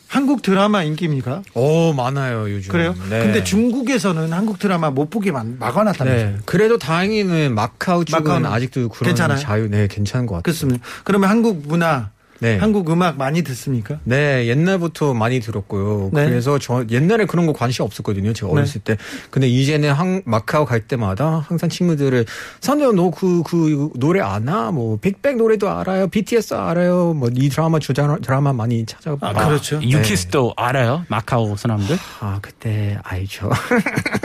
[0.06, 1.42] 한국 드라마 인기입니까?
[1.54, 2.70] 오, 많아요, 요즘.
[2.72, 2.94] 그래요?
[3.10, 3.18] 네.
[3.20, 6.30] 근데 중국에서는 한국 드라마 못 보게 막- 막아놨다면서요?
[6.30, 6.36] 네.
[6.44, 9.38] 그래도 다행히는 마카오 쪽은 마카오는 아직도 그런 괜찮아요?
[9.38, 10.42] 자유, 네, 괜찮은 것 같아요.
[10.42, 10.84] 그렇습니다.
[11.04, 12.56] 그러면 한국 문화, 네.
[12.58, 13.98] 한국 음악 많이 듣습니까?
[14.04, 16.10] 네, 옛날부터 많이 들었고요.
[16.12, 16.24] 네.
[16.26, 18.32] 그래서 저 옛날에 그런 거 관심 없었거든요.
[18.32, 18.96] 제가 어렸을 때.
[19.30, 22.24] 근데 이제는 한, 마카오 갈 때마다 항상 친구들을
[22.60, 24.70] 선대요, 너 그, 그 노래 아나?
[24.70, 26.08] 뭐, 빅뱅 노래도 알아요.
[26.08, 27.12] BTS 알아요.
[27.14, 29.28] 뭐, 이 드라마, 저 드라- 드라마 많이 찾아봐.
[29.28, 29.80] 아, 그렇죠.
[29.82, 31.04] 유키스도 알아요?
[31.08, 31.96] 마카오 사람들?
[32.20, 33.50] 아, 그때 알죠.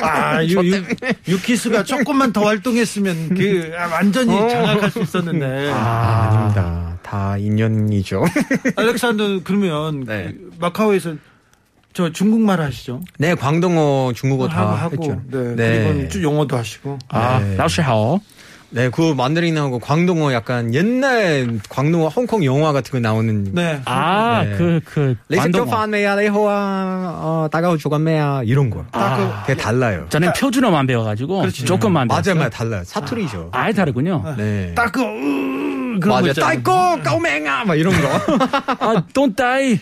[0.02, 0.84] 아, 유, 유,
[1.28, 5.72] 유키스가 조금만 더 활동했으면 그 아, 완전히 장악할 수 있었는데.
[5.72, 6.95] 아, 아닙니다.
[7.06, 8.26] 다 인연이죠.
[8.76, 10.32] 알렉산더 그러면 네.
[10.32, 11.14] 그 마카오에서
[11.94, 13.02] 저 중국말 하시죠?
[13.20, 15.12] 네, 광동어, 중국어 다 하고, 했죠.
[15.12, 15.56] 하고.
[15.56, 15.94] 네.
[15.94, 16.98] 그리고 쭉 영어도 하시고.
[17.10, 17.56] 아, 네.
[17.56, 18.20] 라오시하오.
[18.72, 23.80] 네, 그 만다린하고 광동어 약간 옛날 광동어 홍콩 영화 같은 거 나오는 네.
[23.86, 24.56] 아, 네.
[24.58, 25.66] 그, 그, 레이스터 완동어.
[25.78, 26.52] 판메야 레호아
[27.22, 28.84] 어 다가오 조간메야 이런 거.
[28.92, 30.08] 아, 되게 달라요.
[30.10, 31.64] 저는 표준어만 배워가지고 그렇지.
[31.64, 32.34] 조금만 배웠어요.
[32.36, 32.84] 맞아요, 맞아요, 달라요.
[32.84, 33.50] 사투리죠.
[33.54, 34.36] 아예 다르군요.
[34.36, 34.74] 네.
[34.76, 35.55] 딱 그, 으,
[36.00, 36.28] 맞아요.
[36.28, 36.34] 있잖아요.
[36.64, 38.08] 따이꼬 까오맹아 막 이런 거.
[38.80, 39.80] 아, don't die.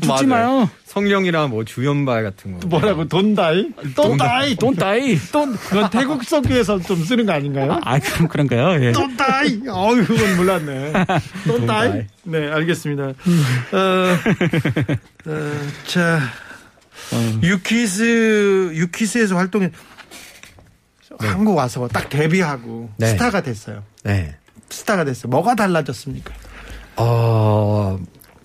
[0.00, 0.26] 죽지 맞아요.
[0.26, 0.70] 마요.
[0.86, 2.66] 성령이랑 뭐 주연발 같은 거.
[2.68, 3.70] 뭐라고 돈다이?
[3.96, 4.56] 돈다이?
[4.56, 5.18] don't die.
[5.32, 7.80] 돈 그건 태국 석유에서 좀 쓰는 거 아닌가요?
[7.82, 8.84] 아, 그럼 그런가요?
[8.84, 8.92] 예.
[8.92, 9.62] 돈다이.
[9.68, 10.92] 어유 그건 몰랐네.
[11.46, 11.88] 돈다이.
[11.88, 12.06] 돈다이.
[12.24, 13.02] 네, 알겠습니다.
[13.04, 13.12] 어,
[15.26, 15.40] 어,
[15.86, 16.20] 자,
[17.42, 19.70] 유키스 유키스에서 활동해
[21.18, 23.08] 한국 와서 딱 데뷔하고 네.
[23.08, 23.82] 스타가 됐어요.
[24.04, 24.36] 네.
[24.74, 25.30] 스타가 됐어요.
[25.30, 26.34] 뭐가 달라졌습니까?
[26.96, 27.04] 어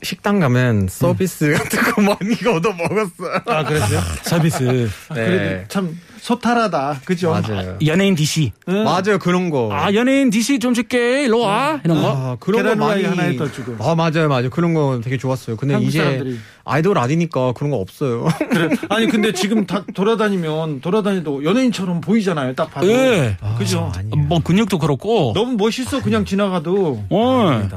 [0.01, 3.41] 식당 가면 서비스 같은 거 많이 얻어 먹었어요.
[3.45, 3.99] 아, 그랬어요?
[4.23, 4.63] 서비스.
[4.63, 4.89] 네.
[5.25, 7.01] 그래도 참 소탈하다.
[7.05, 7.31] 그죠?
[7.31, 7.77] 맞아요.
[7.85, 8.51] 연예인 DC.
[8.69, 8.83] 응?
[8.83, 9.69] 맞아요 그런 거.
[9.71, 11.23] 아, 연예인 DC 좀 줄게.
[11.23, 11.79] 일로 와.
[11.83, 12.09] 이런 거.
[12.09, 13.75] 아, 그런 거 많이 하나에 더 주고.
[13.83, 15.55] 아 맞아요 맞아요 그런 거 되게 좋았어요.
[15.57, 16.37] 근데 이제 사람들이.
[16.65, 18.27] 아이돌 아니니까 그런 거 없어요.
[18.51, 18.69] 그래.
[18.89, 22.53] 아니 근데 지금 다 돌아다니면 돌아다니도 연예인처럼 보이잖아요.
[22.55, 22.87] 딱 봐도.
[22.87, 23.37] 예.
[23.57, 23.91] 그죠?
[23.95, 24.27] 아니에요.
[24.27, 25.31] 뭐 근육도 그렇고.
[25.35, 27.05] 너무 멋있어 그냥 지나가도.
[27.09, 27.69] 어.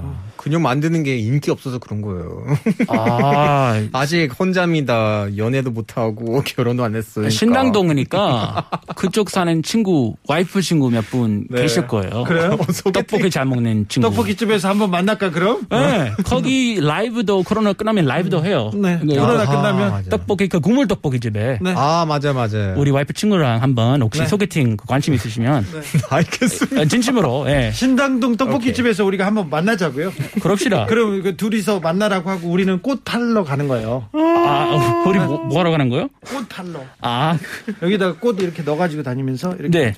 [0.43, 2.45] 근육 만드는 게 인기 없어서 그런 거예요.
[2.89, 5.37] 아, 아직 혼자입니다.
[5.37, 7.31] 연애도 못 하고 결혼도 안 했어요.
[7.31, 11.63] 신당동이니까 그쪽 사는 친구, 와이프 친구 몇분 네.
[11.63, 12.25] 계실 거예요.
[12.25, 12.59] 그래요?
[12.93, 14.09] 떡볶이 잘 먹는 친구.
[14.11, 15.65] 떡볶이집에서 한번 만날까 그럼?
[15.71, 18.73] 네, 거기 라이브도 코로나 끝나면 라이브도 해요.
[18.75, 18.99] 네.
[19.01, 20.11] 네, 코로나 아, 끝나면 맞아.
[20.11, 21.73] 떡볶이 그 국물 떡볶이 집에 네.
[21.77, 22.75] 아 맞아 맞아.
[22.77, 24.27] 우리 와이프 친구랑 한번 혹시 네.
[24.27, 25.65] 소개팅 그 관심 있으시면
[26.11, 26.81] 알겠습니다.
[26.81, 30.11] 아, 진심으로 예 신당동 떡볶이집에서 우리가 한번 만나자고요.
[30.41, 30.87] 그럽시다.
[30.91, 34.09] 그럼 그 둘이서 만나라고 하고 우리는 꽃 팔러 가는 거예요.
[34.13, 36.09] 아 어, 우리 뭐, 뭐 하러 가는 거요?
[36.25, 36.85] 꽃 팔러.
[37.01, 37.39] 아,
[37.83, 39.69] 여기다가 꽃 이렇게 넣어가지고 다니면서 이렇게.
[39.69, 39.95] 네.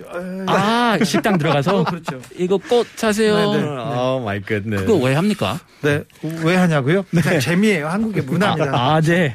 [0.46, 2.20] 아 식당 들어가서 그렇죠.
[2.36, 3.52] 이거 꽃 사세요.
[3.52, 3.66] 네, 네.
[3.66, 4.64] Oh my God.
[4.64, 5.58] 그거 왜 합니까?
[5.82, 6.02] 네.
[6.42, 7.04] 왜 하냐고요?
[7.10, 7.88] 그냥 재미예요.
[7.88, 8.72] 한국의 문화입니다.
[8.74, 9.34] 아, 네.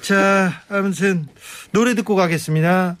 [0.00, 1.26] 자, 아무튼
[1.72, 2.96] 노래 듣고 가겠습니다.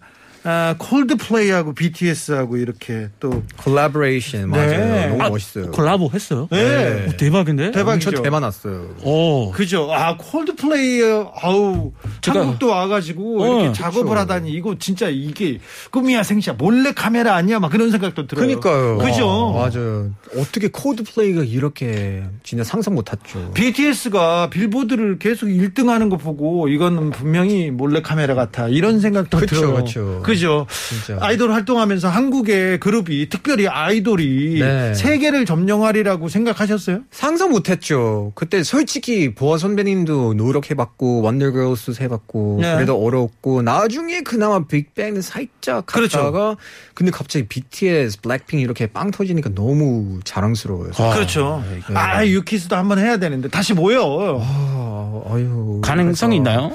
[0.48, 4.68] 아, 콜드플레이하고 BTS하고 이렇게 또 콜라보레이션 맞아요.
[4.70, 5.06] 네.
[5.08, 5.72] 너무 아, 멋있어요.
[5.72, 6.46] 콜라보 했어요?
[6.52, 7.06] 네.
[7.08, 7.72] 어, 대박인데?
[7.72, 8.12] 대박이죠.
[8.12, 8.94] 저 대박 났어요.
[9.02, 9.50] 오.
[9.50, 9.92] 그죠.
[9.92, 11.02] 아, 콜드플레이,
[11.42, 14.14] 아우, 제가- 한국도 와 가지고 어, 이렇게 작업을 그쵸.
[14.20, 15.58] 하다니 이거 진짜 이게
[15.90, 18.46] 꿈이야 생시야 몰래 카메라 아니야 막 그런 생각도 들어요.
[18.46, 18.98] 그니까요.
[18.98, 19.52] 그죠.
[19.52, 20.12] 맞아요.
[20.38, 23.50] 어떻게 콜드플레이가 이렇게 진짜 상상 못 했죠.
[23.54, 28.68] BTS가 빌보드를 계속 1등 하는 거 보고 이거는 분명히 몰래 카메라 같아.
[28.68, 29.74] 이런 생각도 그쵸, 들어요.
[29.84, 30.20] 그쵸.
[30.36, 30.66] 그죠.
[30.88, 31.18] 진짜.
[31.20, 34.94] 아이돌 활동하면서 한국의 그룹이 특별히 아이돌이 네.
[34.94, 37.00] 세계를 점령하리라고 생각하셨어요?
[37.10, 38.32] 상상 못했죠.
[38.34, 42.74] 그때 솔직히 보아 선배님도 노력해봤고 원더걸스 해봤고 네.
[42.74, 46.18] 그래도 어렵고 나중에 그나마 빅뱅은 살짝 그렇죠.
[46.18, 46.56] 갔다가
[46.94, 50.90] 근데 갑자기 BTS, 블랙핑 이렇게 빵 터지니까 너무 자랑스러워요.
[50.98, 51.62] 아, 그렇죠.
[51.70, 51.94] 네.
[51.94, 54.40] 아, 유키스도 한번 해야 되는데 다시 모여.
[54.42, 55.80] 아, 아유.
[55.82, 56.72] 가능성이 그래서- 있나요?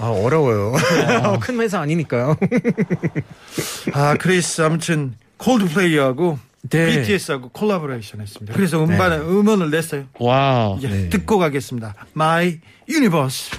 [0.00, 0.74] 아, 어려워요.
[1.40, 2.36] 큰 회사 아니니까요.
[3.92, 6.38] 아, 그레이스 아무튼 콜드플레이하고
[6.70, 7.02] 네.
[7.02, 8.54] BTS하고 콜라보레이션 했습니다.
[8.54, 10.04] 그래서 음반 음원을 냈어요.
[10.18, 10.78] 와우.
[10.78, 11.08] 이제 네.
[11.10, 11.94] 듣고 가겠습니다.
[12.16, 13.50] My Universe.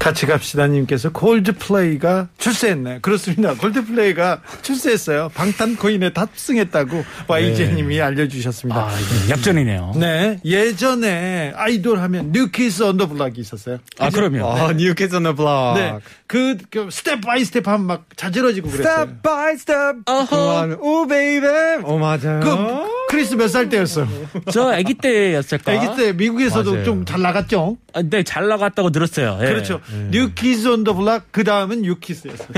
[0.00, 3.00] 같이 갑시다님께서 콜드플레이가 출세했네.
[3.02, 3.54] 그렇습니다.
[3.54, 5.28] 콜드플레이가 출세했어요.
[5.34, 8.80] 방탄코인에 탑승했다고 YJ님이 알려주셨습니다.
[8.80, 9.92] 아, 이거 역전이네요.
[9.96, 13.78] 네, 예전에 아이돌 하면 New Kids on the Block이 있었어요.
[13.98, 14.50] 아, 그럼요.
[14.50, 15.74] 아, New Kids on the Block.
[15.74, 19.02] 네, 그, 그 Step by step 하면 막 자지러지고 그랬어요.
[19.02, 19.98] Step by step.
[20.06, 20.78] 어허.
[20.80, 21.80] Oh baby.
[21.82, 22.40] 어 맞아요.
[22.40, 24.06] 그 크리스 몇 살 때였어?
[24.52, 25.72] 저 아기 때였을 까?
[25.72, 26.84] 아기 때 미국에서도.
[26.84, 27.76] 좀 잘 나갔죠.
[27.92, 29.38] 아, 네, 잘 나갔다고 들었어요.
[29.42, 29.46] 예.
[29.46, 29.80] 그렇죠.
[30.10, 32.48] New Kids on the Block 그 다음은 유키스였어요.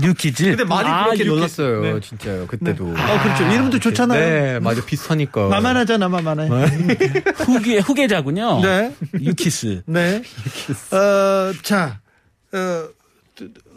[0.00, 0.44] New Kids.
[0.56, 1.80] 근데 많이 아, 그렇게 뉴- 놀랐어요.
[1.82, 2.00] 네.
[2.00, 2.46] 진짜요.
[2.46, 2.84] 그때도.
[2.86, 3.44] 어, 그렇죠.
[3.52, 4.18] 이름도 좋잖아요.
[4.20, 5.48] 네, 맞아 비슷하니까.
[5.48, 6.48] 마만하잖아, 마만해.
[7.36, 8.60] 후계, 후계자군요.
[8.62, 8.94] 네.
[9.20, 9.82] 유키스.
[9.86, 10.22] 네.
[10.92, 12.00] 어, 자,
[12.52, 12.88] 어,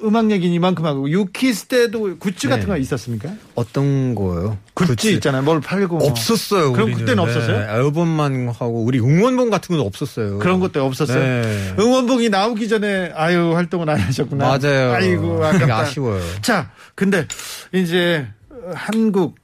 [0.03, 2.49] 음악 얘기는 이만큼 하고 유키스 때도 굿즈 네.
[2.55, 3.29] 같은 거 있었습니까?
[3.55, 4.57] 어떤 거요?
[4.73, 5.41] 굿즈 있잖아요.
[5.43, 5.97] 뭘 팔고.
[5.97, 6.07] 뭐.
[6.09, 6.71] 없었어요.
[6.71, 6.99] 그럼 우리는.
[7.01, 7.59] 그때는 없었어요?
[7.59, 10.39] 네, 앨범만 하고 우리 응원봉 같은 건 없었어요.
[10.39, 11.19] 그런 것도 없었어요.
[11.19, 11.73] 네.
[11.79, 14.57] 응원봉이 나오기 전에 아유 활동은 안 하셨구나.
[14.57, 14.93] 맞아요.
[14.93, 15.77] 아이고 아깝다.
[15.79, 16.21] 아쉬워요.
[16.41, 17.27] 자, 근데
[17.73, 18.27] 이제
[18.73, 19.35] 한국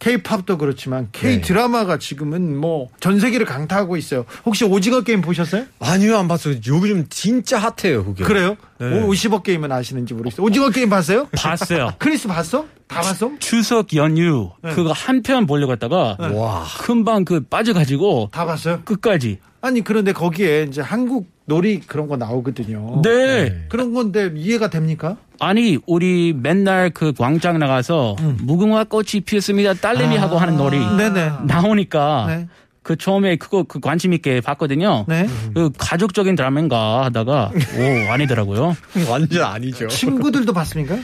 [0.00, 1.40] K-팝도 그렇지만 K 네.
[1.40, 4.24] 드라마가 지금은 뭐 전 세계를 강타하고 있어요.
[4.44, 5.64] 혹시 오징어 게임 보셨어요?
[5.78, 6.56] 아니요, 안 봤어요.
[6.66, 8.24] 요즘 진짜 핫해요, 그게.
[8.24, 8.56] 그래요?
[8.90, 9.02] 네.
[9.02, 10.46] 오 50억 게임은 아시는지 모르겠어요.
[10.46, 11.28] 오징어 게임 봤어요?
[11.36, 11.92] 봤어요.
[11.98, 12.66] 크리스 봤어?
[12.86, 13.30] 다 봤어?
[13.38, 14.72] 추석 연휴 네.
[14.74, 16.64] 그거 한 편 보려고 했다가 와.
[16.80, 18.80] 금방 그 빠져가지고 다 봤어요?
[18.84, 19.38] 끝까지.
[19.62, 23.00] 아니 그런데 거기에 이제 한국 놀이 그런 거 나오거든요.
[23.02, 23.66] 네.
[23.70, 25.16] 그런 건데 이해가 됩니까?
[25.40, 30.82] 아니 우리 맨날 그 광장 나가서 무궁화 꽃이 피었습니다 딸내미 하고 하는 놀이 음.
[30.82, 30.96] 아.
[30.96, 31.32] 네네.
[31.46, 32.48] 나오니까 네.
[32.84, 35.06] 그 처음에 그거 그 관심 있게 봤거든요.
[35.08, 35.26] 네.
[35.54, 38.76] 그 가족적인 드라마인가 하다가 오 아니더라고요.
[39.10, 39.88] 완전 아니죠.
[39.88, 40.96] 친구들도 봤습니까?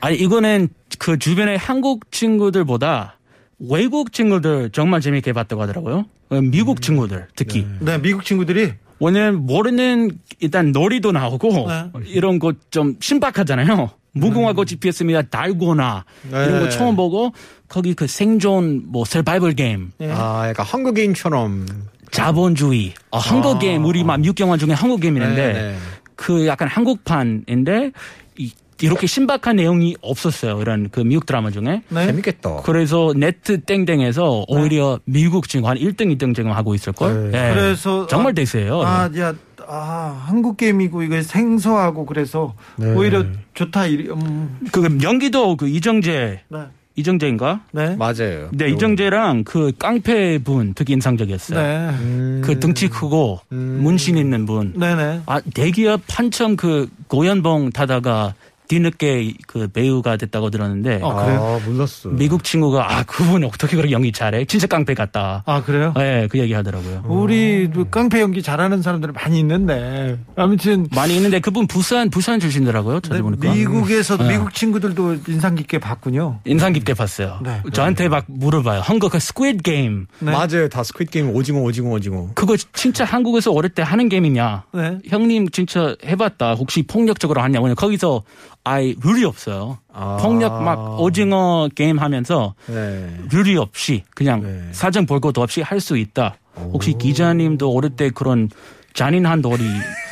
[0.00, 3.18] 아니 이거는 그 주변의 한국 친구들보다
[3.60, 6.06] 외국 친구들 정말 재밌게 봤다고 하더라고요.
[6.30, 7.66] 어, 미국 친구들 특히.
[7.80, 10.10] 네, 미국 친구들이 왜냐면 모르는
[10.40, 11.90] 일단 놀이도 나오고 네.
[12.06, 13.90] 이런 거 좀 신박하잖아요.
[14.12, 15.22] 무궁화 꽃이 피었습니다.
[15.22, 16.68] 달고나 이런 거 네.
[16.70, 17.32] 처음 보고
[17.68, 20.10] 거기 그 생존 뭐 서바이벌 게임, 네.
[20.12, 21.66] 아, 약간 한국인처럼.
[22.10, 25.76] 자본주의, 아, 한국 게임 우리 막 육경화 중에 한국 게임인데 네, 네.
[26.16, 27.92] 그 약간 한국판인데
[28.38, 30.58] 이, 이렇게 신박한 내용이 없었어요.
[30.62, 31.82] 이런 그 미국 드라마 중에.
[31.88, 32.06] 네.
[32.06, 32.62] 재밌겠다.
[32.64, 37.30] 그래서 네트 땡땡에서 오히려 미국 지금 한 1등, 2등 지금 하고 있을걸?
[37.30, 37.50] 네.
[37.50, 37.54] 예.
[37.54, 38.82] 그래서 정말 아, 대세예요.
[38.82, 39.34] 아, 야,
[39.66, 42.94] 아, 한국 게임이고 이거 생소하고 그래서 네.
[42.94, 43.86] 오히려 좋다.
[43.86, 46.58] 이 음, 그 연기도 그 이정재 네.
[46.98, 47.60] 이정재인가?
[47.70, 47.94] 네.
[47.96, 48.48] 맞아요.
[48.52, 51.60] 네, 이정재랑 그 깡패 분 되게 인상적이었어요.
[51.60, 51.88] 네.
[52.00, 52.42] 음.
[52.44, 54.74] 그 등치 크고 문신 있는 분.
[54.76, 55.22] 네네.
[55.26, 58.34] 아, 대기업 한참 그 고연봉 타다가
[58.68, 61.60] 뒤늦게 그 배우가 됐다고 들었는데 어, 그래요?
[61.60, 62.10] 아, 몰랐어.
[62.10, 64.44] 미국 친구가 아 그분 어떻게 그렇게 연기 잘해?
[64.44, 65.42] 진짜 깡패 같다.
[65.46, 65.92] 아 그래요?
[65.96, 67.04] 네, 그 얘기 하더라고요.
[67.06, 73.00] 우리 그 깡패 연기 잘하는 사람들이 많이 있는데 아무튼 많이 있는데 그분 부산 부산 출신더라고요.
[73.00, 74.36] 찾아보니까 미국에서도 네.
[74.36, 76.40] 미국 친구들도 인상 깊게 봤군요.
[76.44, 77.40] 인상 깊게 봤어요.
[77.42, 77.62] 네.
[77.72, 78.80] 저한테 막 물어봐요.
[78.80, 80.32] 한국 그 Squid Game 네.
[80.32, 80.68] 맞아요.
[80.68, 82.28] 다 Squid Game 오징어 오징어 오징어.
[82.34, 84.64] 그거 진짜 한국에서 어릴 때 하는 게임이냐?
[84.74, 84.98] 네.
[85.06, 86.54] 형님 진짜 해봤다.
[86.54, 87.74] 혹시 폭력적으로 하냐고.
[87.74, 88.22] 거기서
[88.68, 89.78] 아예 룰이 없어요.
[89.92, 90.18] 아.
[90.20, 93.08] 폭력 막 오징어 게임 하면서 네.
[93.32, 94.68] 룰이 없이 그냥 네.
[94.72, 96.36] 사정 볼 것도 없이 할 수 있다.
[96.56, 98.48] 혹시 기자님도 어릴 때 그런
[98.92, 99.62] 잔인한 놀이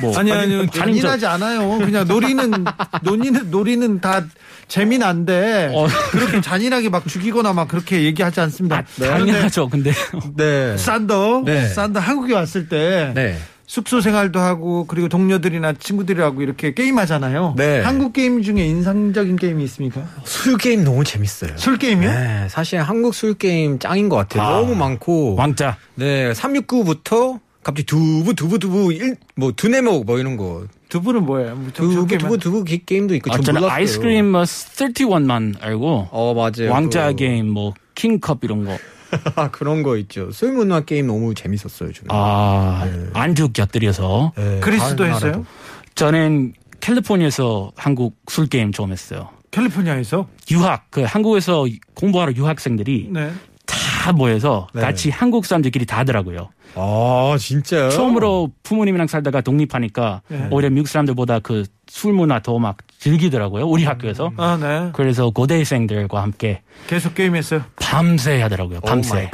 [0.00, 1.78] 뭐 아니 아니요 잔인적- 잔인하지 않아요.
[1.78, 2.64] 그냥 놀이는
[3.02, 4.24] 놀이는 놀이는 다
[4.68, 5.86] 재미난데 어.
[6.12, 8.76] 그렇게 잔인하게 막 죽이거나 막 그렇게 얘기하지 않습니다.
[8.78, 9.68] 아, 당연하죠.
[9.68, 9.92] 근데
[10.36, 10.76] 네.
[10.78, 11.66] 산더 네.
[11.68, 13.36] 산더 한국에 왔을 때 네.
[13.66, 17.54] 숙소 생활도 하고 그리고 동료들이나 친구들이라고 이렇게 게임하잖아요.
[17.56, 17.80] 네.
[17.80, 20.02] 한국 게임 중에 인상적인 게임이 있습니까?
[20.24, 21.50] 술 게임 너무 재밌어요.
[21.56, 22.10] 술 게임이요?
[22.10, 24.42] 네, 사실 한국 술 게임 짱인 것 같아요.
[24.42, 24.50] 아.
[24.60, 25.34] 너무 많고.
[25.34, 30.64] 왕자 네, 369부터 갑자기 두부 두부 두부 일, 뭐 두네목 뭐 이런 거.
[30.88, 31.56] 두부는 뭐예요?
[31.56, 33.76] 뭐좀 두부 두부 두부 기- 게임도 있고 아, 전 저는 몰랐어요.
[33.76, 36.70] 아이스크림 뭐 31만 알고 어 맞아요.
[36.70, 38.78] 왕자 그- 게임 뭐 킹컵 이런 거.
[39.52, 40.30] 그런 거 있죠.
[40.30, 41.92] 술 문화 게임 너무 재밌었어요.
[41.92, 42.08] 저는.
[42.08, 45.46] 아 안주 곁들여서 네, 그리스도 다른 했어요?
[45.94, 49.30] 저는 캘리포니아에서 한국 술 게임 처음 했어요.
[49.50, 50.26] 캘리포니아에서?
[50.50, 53.32] 유학 그 한국에서 공부하러 유학생들이 네.
[53.64, 54.80] 다 모여서 네.
[54.80, 56.50] 같이 한국 사람들끼리 다 하더라고요.
[56.74, 57.90] 아 진짜요?
[57.90, 60.48] 처음으로 부모님이랑 살다가 독립하니까 네.
[60.50, 63.64] 오히려 미국 사람들보다 그 술 문화 더 막 즐기더라고요.
[63.64, 64.32] 우리 학교에서.
[64.36, 64.90] 아, 네.
[64.92, 67.62] 그래서 고대생들과 함께 계속 게임했어요.
[67.80, 68.78] 밤새 하더라고요.
[68.78, 69.30] 오 밤새.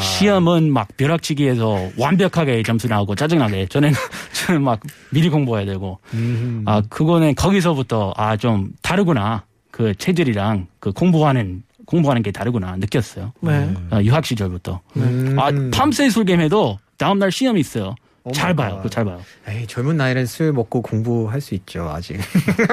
[0.00, 3.92] 시험은 막 벼락치기에서 완벽하게 점수 나오고 짜증나게 저는
[4.32, 6.62] 저는 막 미리 공부해야 되고 음.
[6.66, 13.32] 아 그거는 거기서부터 아 좀 다르구나 그 체질이랑 그 공부하는 공부하는 게 다르구나 느꼈어요.
[13.40, 13.74] 네.
[13.90, 15.36] 아, 유학 시절부터 음.
[15.38, 17.96] 아 밤새 술 게임해도 다음 날 시험이 있어요.
[18.22, 18.82] 오잘 봐요.
[18.90, 19.18] 잘 봐요.
[19.48, 22.18] 에이, 젊은 나이는 술 먹고 공부할 수 있죠 아직.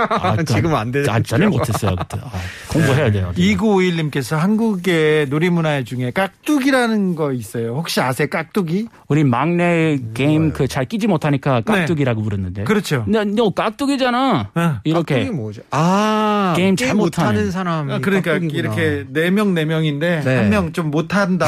[0.10, 1.10] 아, 그- 지금은 안 되죠.
[1.12, 2.19] 아, 저는 못했어요 그때.
[2.21, 2.29] 아,
[2.69, 3.31] 공부해야 돼요.
[3.38, 7.75] 2951님께서 한국의 놀이문화 중에 깍두기라는 거 있어요.
[7.75, 8.27] 혹시 아세요?
[8.29, 8.88] 깍두기?
[9.07, 12.65] 우리 막내 게임 그 잘 끼지 못하니까 깍두기라고 부르는데.
[12.65, 13.05] 그렇죠.
[13.07, 14.49] 너, 너 깍두기잖아.
[14.53, 14.71] 네.
[14.83, 15.62] 이렇게 깍두기 뭐죠?
[15.71, 17.89] 아 게임 잘 못하는 못하는 사람.
[17.89, 20.36] 아, 그러니까 이렇게 네명네 명인데 네.
[20.36, 21.47] 한명 좀 못한다.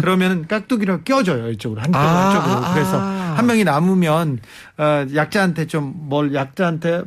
[0.00, 2.00] 그러면 깍두기를 껴줘요 이쪽으로 한쪽 아,
[2.34, 2.64] 한쪽으로.
[2.66, 3.25] 아, 그래서 아.
[3.36, 4.38] 한 명이 남으면
[4.78, 7.02] 어, 약자한테 좀 뭘 약자한테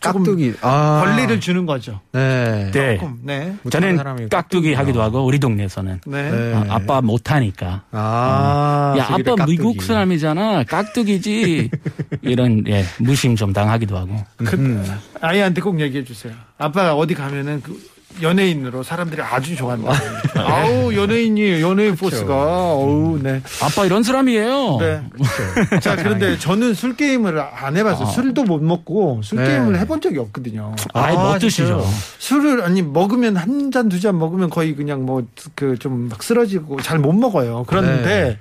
[0.00, 0.54] 조금 깍두기.
[0.62, 1.02] 아.
[1.04, 2.00] 권리를 주는 거죠.
[2.12, 2.70] 네.
[2.72, 2.96] 네.
[2.96, 3.54] 조금 네.
[3.70, 4.74] 저는 깍두기.
[4.74, 6.30] 하기도 하고 우리 동네에서는 네.
[6.30, 6.54] 네.
[6.54, 7.82] 아, 아빠 못하니까.
[7.90, 8.94] 아.
[8.98, 9.58] 야 수기를 아빠 깍두기.
[9.58, 11.70] 미국 사람이잖아 깍두기지
[12.22, 14.82] 이런 예 무심 좀 당하기도 하고 그,
[15.20, 16.32] 아이한테 꼭 얘기해 주세요.
[16.58, 17.78] 아빠가 어디 가면은 그
[18.22, 19.92] 연예인으로 사람들이 아주 좋아한다.
[20.36, 22.34] 아우 연예인이 연예인 포스가
[22.74, 23.40] 어우 네.
[23.62, 24.78] 아빠 이런 사람이에요.
[24.80, 25.02] 네.
[25.80, 28.08] 자 그런데 저는 술 게임을 안 해봤어요.
[28.08, 29.46] 술도 못 먹고 술 네.
[29.48, 30.74] 게임을 해본 적이 없거든요.
[30.94, 31.64] 아예 아, 못 드시죠.
[31.66, 31.84] 진짜요?
[32.18, 35.22] 술을 아니 먹으면 한 잔두잔 먹으면 거의 그냥 뭐
[35.54, 37.64] 그 좀 막 쓰러지고 잘 못 먹어요.
[37.68, 38.38] 그런데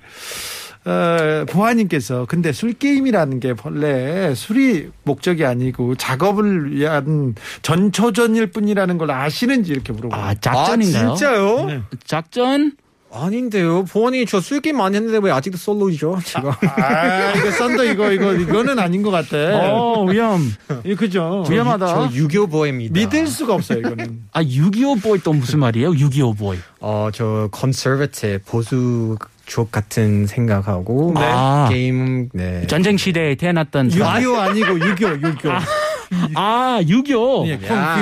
[0.88, 9.12] 어, 보아님께서 근데 술 게임이라는 게 본래 술이 목적이 아니고 작업을 위한 전초전일 뿐이라는 걸
[9.12, 10.22] 아시는지 이렇게 물어봐요.
[10.22, 11.12] 아 작전인가요?
[11.12, 11.66] 아, 진짜요?
[11.66, 11.82] 네.
[12.06, 12.72] 작전?
[13.12, 13.84] 아닌데요.
[13.86, 16.20] 부모님 저 술게임 많이 했는데 왜 아직도 솔로이죠?
[16.24, 16.52] 지금.
[16.52, 19.38] 아, 이거 썬더 이거 이거 이거는 아닌 것 같아.
[19.58, 20.42] 어 위험.
[20.86, 21.44] 이 그죠?
[21.50, 21.88] 위험하다.
[21.88, 22.94] 저 유교 boy입니다.
[22.94, 24.24] 믿을 수가 없어요 이거는.
[24.34, 25.92] 아6.25 boy 또 무슨 말이에요?
[25.92, 26.58] 6.25 boy.
[26.80, 31.22] 어, 저 conservative 보수 족 같은 생각하고 네.
[31.24, 31.68] 아.
[31.72, 32.68] 게임 네.
[32.68, 34.22] 전쟁 시대에 태어났던 사람.
[34.22, 35.62] 6.25 아니고 6.25 6.25.
[36.36, 37.48] 아 6.25.
[37.48, 37.60] 예.
[37.70, 37.98] 아,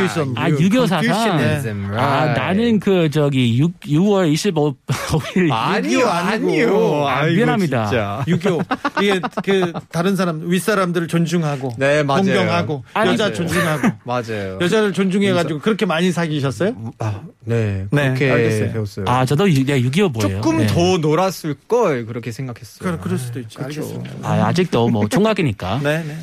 [0.49, 1.03] 6.25 사상.
[1.03, 2.39] Confucianism, 아, right.
[2.41, 7.07] 나는 그 저기 6, 6월 25일 아니요, 6.25 아니요.
[7.07, 7.85] 아, 미안합니다.
[7.87, 8.23] 진짜.
[8.27, 12.23] 6.25 이게 그 다른 사람 윗사람들을 존중하고 네, 맞아요.
[12.23, 13.33] 존경하고 아니, 여자 네.
[13.33, 14.59] 존중하고 맞아요.
[14.61, 16.75] 여자를 존중해가지고 그렇게 많이 사귀셨어요?
[16.99, 18.71] 아, 네, 네, 그렇게 알겠어요.
[18.73, 19.05] 배웠어요.
[19.07, 20.41] 아 저도 6.25 보예요.
[20.41, 20.67] 조금 네.
[20.67, 22.79] 더 놀았을 걸 그렇게 생각했어요.
[22.79, 23.63] 그럴, 그럴 수도 있죠.
[23.63, 24.11] 알겠습니다.
[24.23, 26.15] 아, 아직도 뭐 총각이니까 네, 네.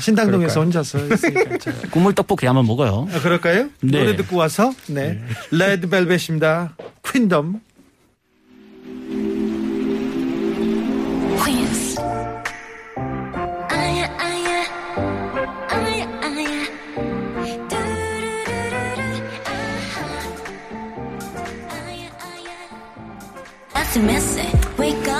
[0.00, 1.58] 신당동에서 혼자서 있으니까.
[1.58, 3.08] 자, 국물 떡볶이 한번 먹어요.
[3.12, 3.70] 아, 그럴까요?
[3.80, 3.98] 네.
[3.98, 6.76] 노래 듣고 와서 네, 레드벨벳입니다.
[7.04, 7.60] 퀸덤.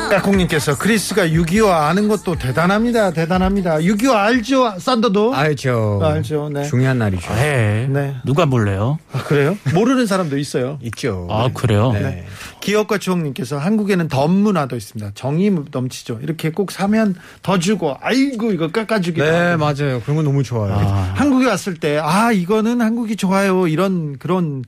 [0.09, 3.11] 까콩님께서 크리스가 6.25 아는 것도 대단합니다.
[3.13, 3.77] 대단합니다.
[3.79, 4.75] 6.25 알죠?
[4.79, 5.35] 썬더도?
[5.35, 6.01] 알죠.
[6.03, 6.49] 알죠.
[6.53, 6.63] 네.
[6.65, 7.35] 중요한 날이죠.
[7.35, 7.87] 네.
[7.91, 8.17] 네.
[8.25, 8.99] 누가 몰래요?
[9.13, 9.57] 아, 그래요?
[9.75, 10.79] 모르는 사람도 있어요.
[10.83, 11.27] 있죠.
[11.31, 11.93] 아 그래요?
[11.93, 12.25] 네.
[12.61, 15.13] 기업과 추억님께서 한국에는 덤 문화도 있습니다.
[15.15, 16.21] 정이 넘치죠.
[16.23, 19.65] 이렇게 꼭 사면 더 주고, 아이고, 이거 깎아주기도 네, 하고.
[19.65, 20.01] 맞아요.
[20.03, 20.73] 그런 거 너무 좋아요.
[20.75, 23.69] 아, 한국에 왔을 때, 아, 이거는 한국이 좋아요.
[23.69, 24.65] 이런, 그런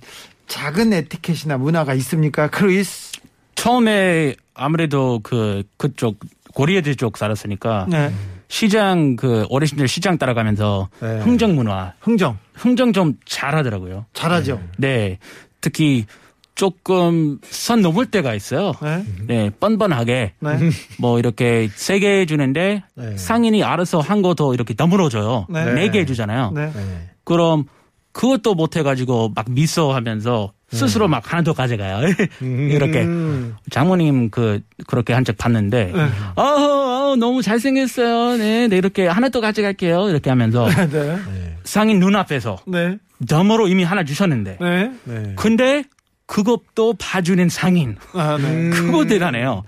[0.47, 2.49] 작은 에티켓이나 문화가 있습니까?
[2.49, 3.18] 크리스?
[3.63, 6.21] 처음에 아무래도 그 그쪽
[6.55, 8.13] 고리에드 쪽 살았으니까 네.
[8.47, 11.19] 시장 그 어르신들 시장 따라가면서 네.
[11.19, 12.39] 흥정 문화, 흥정.
[12.55, 14.07] 흥정 좀 잘하더라고요.
[14.13, 14.61] 잘하죠.
[14.79, 15.19] 네,
[15.61, 16.07] 특히
[16.55, 18.73] 조금 선 넘을 때가 있어요.
[18.81, 19.05] 네.
[19.27, 20.51] 네, 뻔뻔하게 네.
[20.99, 23.17] 뭐 이렇게 세개 해주는데 네.
[23.17, 25.47] 상인이 알아서 한 거 더 이렇게 너물어줘요.
[25.51, 25.73] 네.
[25.75, 26.53] 네개 해주잖아요.
[26.55, 26.67] 네.
[26.73, 27.11] 네.
[27.25, 27.65] 그럼
[28.13, 32.07] 그것도 못해가지고 막 미소하면서 스스로 막 하나 더 가져가요.
[32.43, 33.57] 이렇게 음.
[33.71, 36.03] 장모님 그 그렇게 한 적 봤는데 네.
[36.37, 38.37] 어, 어 너무 잘생겼어요.
[38.39, 40.09] 네, 네 이렇게 하나 더 가져갈게요.
[40.11, 41.19] 이렇게 하면서 네.
[41.65, 42.99] 상인 눈 앞에서 네.
[43.19, 44.93] 너머로 이미 하나 주셨는데 네.
[45.05, 45.33] 네.
[45.37, 45.85] 근데
[46.29, 48.45] 그것도 봐주는 상인 아, 네.
[48.47, 48.71] 음.
[48.71, 49.65] 그거 대단해요.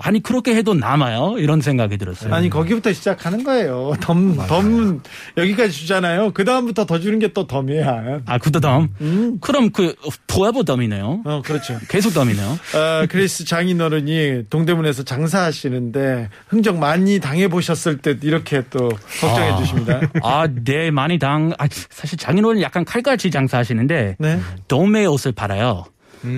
[0.00, 1.36] 아니 그렇게 해도 남아요.
[1.38, 2.34] 이런 생각이 들었어요.
[2.34, 3.92] 아니 거기부터 시작하는 거예요.
[4.00, 5.02] 덤, 덤
[5.36, 6.32] 여기까지 주잖아요.
[6.32, 8.22] 그 다음부터 더 주는 게 또 덤이야.
[8.24, 9.38] 아 그다음 음.
[9.40, 9.94] 그럼 그
[10.28, 11.20] 포에버 덤이네요.
[11.24, 11.78] 어 그렇죠.
[11.88, 12.46] 계속 덤이네요.
[12.48, 18.88] 어, 크리스 장인어른이 동대문에서 장사하시는데 흥정 많이 당해 보셨을 때 이렇게 또
[19.20, 19.56] 걱정해 아.
[19.58, 20.00] 주십니다.
[20.22, 21.52] 아, 네, 많이 당.
[21.58, 24.40] 아, 사실 장인어른 약간 칼같이 장사하시는데 네.
[24.68, 25.84] 도매 옷을 팔아요.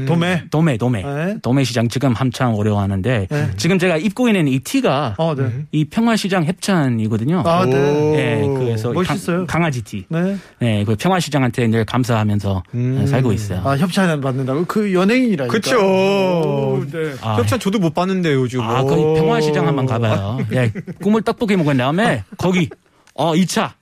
[0.07, 0.45] 도매.
[0.51, 1.03] 도매, 도매.
[1.03, 1.37] 네.
[1.43, 3.51] 도매 시장 지금 한창 어려워하는데 네.
[3.57, 5.51] 지금 제가 입고 있는 이 티가 어, 네.
[5.72, 7.43] 이 평화시장 협찬이거든요.
[7.47, 7.72] 아, 네.
[7.72, 9.47] 네, 그래서 멋있어요.
[9.47, 10.05] 강, 아지 티.
[10.09, 10.37] 네.
[10.59, 13.07] 네, 그 평화시장한테 늘 감사하면서 음.
[13.07, 13.62] 살고 있어요.
[13.64, 14.64] 아, 협찬 받는다고?
[14.66, 15.53] 그 연예인이라니까.
[15.53, 15.78] 그쵸.
[15.78, 17.14] 오, 네.
[17.20, 18.61] 아, 협찬 저도 못 봤는데 요즘.
[18.61, 18.87] 아, 오.
[18.87, 20.39] 거기 평화시장 한번 가봐요.
[20.51, 20.72] 네,
[21.03, 22.68] 꿈을 떡볶이 먹은 다음에 거기
[23.14, 23.72] 어 2차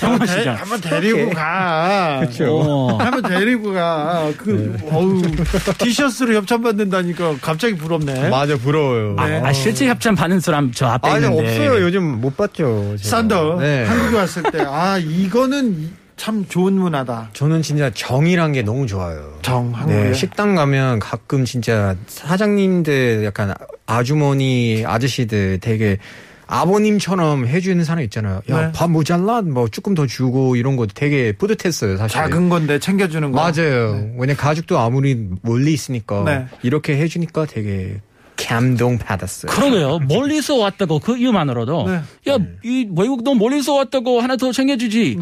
[0.00, 0.54] 한번, 데, 평화시장.
[0.56, 2.20] 한번 데리고 가.
[2.48, 2.96] 어.
[2.98, 4.30] 한번 데리고 가.
[4.36, 5.22] 그, 어우,
[5.78, 8.28] 티셔츠로 협찬 받는다니까 갑자기 부럽네.
[8.28, 9.16] 맞아 부러워요.
[9.18, 11.80] 아, 아, 실제 협찬 받는 사람 저 앞에 아니 있는데 없어요.
[11.84, 12.96] 요즘 못 봤죠.
[12.98, 13.08] 제가.
[13.08, 13.56] 산더.
[13.60, 13.84] 네.
[13.84, 17.30] 한국에 왔을 때, 아, 이거는 이- 참 좋은 문화다.
[17.32, 19.36] 저는 진짜 정이란 게 너무 좋아요.
[19.42, 19.94] 정, 한국에.
[20.04, 23.52] 네, 식당 가면 가끔 진짜 사장님들 약간
[23.86, 25.98] 아주머니 아저씨들 되게
[26.46, 28.42] 아버님처럼 해주는 사람 있잖아요.
[28.50, 28.72] 야, 네.
[28.72, 29.42] 밥 모자라?
[29.42, 32.14] 뭐 조금 더 주고 이런 거 되게 뿌듯했어요, 사실.
[32.14, 33.40] 작은 건데 챙겨주는 거.
[33.40, 34.10] 맞아요.
[34.16, 36.46] 왜냐 가족도 아무리 멀리 있으니까 네.
[36.62, 38.00] 이렇게 해주니까 되게
[38.36, 39.50] 감동 받았어요.
[39.52, 40.00] 그러게요.
[40.00, 42.00] 멀리서 왔다고 그 이유만으로도 네.
[42.30, 45.16] 야, 이 외국도 멀리서 왔다고 하나 더 챙겨주지.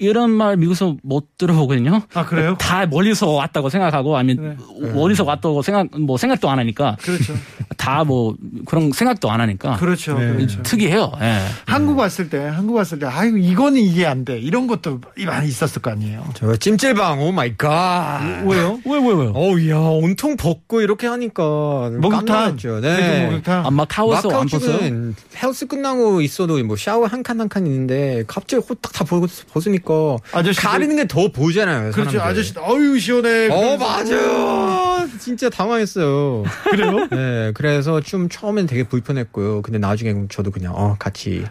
[0.00, 0.06] 네.
[0.06, 2.02] 이런 말 미국에서 못 들어보거든요.
[2.14, 2.56] 아, 그래요?
[2.58, 4.58] 다 멀리서 왔다고 생각하고 아니면
[4.94, 7.34] 멀리서 왔다고 생각 뭐 생각도 안 하니까 그렇죠.
[7.76, 8.36] 다 뭐
[8.66, 10.18] 그런 생각도 안 하니까 그렇죠.
[10.18, 10.32] 네.
[10.34, 10.62] 그렇죠.
[10.62, 11.12] 특이해요.
[11.20, 11.38] 예.
[11.66, 14.38] 한국 왔을 때, 한국 왔을 때, 아이고, 이거는 이게 안 돼.
[14.38, 16.24] 이런 것도 많이 있었을 거 아니에요.
[16.34, 18.20] 저 찜질방 oh my God.
[18.46, 18.78] 왜요?
[18.84, 19.30] 왜, 왜, 왜?
[19.34, 22.56] 어우 야 온통 벗고 이렇게 하니까 목욕탕.
[22.82, 23.26] 네.
[23.26, 23.66] 목욕탕.
[23.66, 24.46] 아, 마 카오에서 마카오 안?
[24.48, 29.28] 쪽은 헬스 끝나고 있어도 뭐 샤워 한 칸 한 칸 있는데 갑자기 호딱 다 벗,
[29.52, 29.87] 벗으니까
[30.32, 31.90] 아저씨들- 가리는 게 더 보잖아요.
[31.92, 32.18] 그렇죠.
[32.18, 32.20] 사람들.
[32.20, 33.48] 아저씨, 어유 시원해.
[33.50, 33.76] 어.
[33.76, 35.08] 맞아요.
[35.18, 36.44] 진짜 당황했어요.
[36.70, 37.06] 그래요?
[37.10, 39.62] 네, 그래서 좀 처음엔 되게 불편했고요.
[39.62, 41.44] 근데 나중에 저도 그냥 어 같이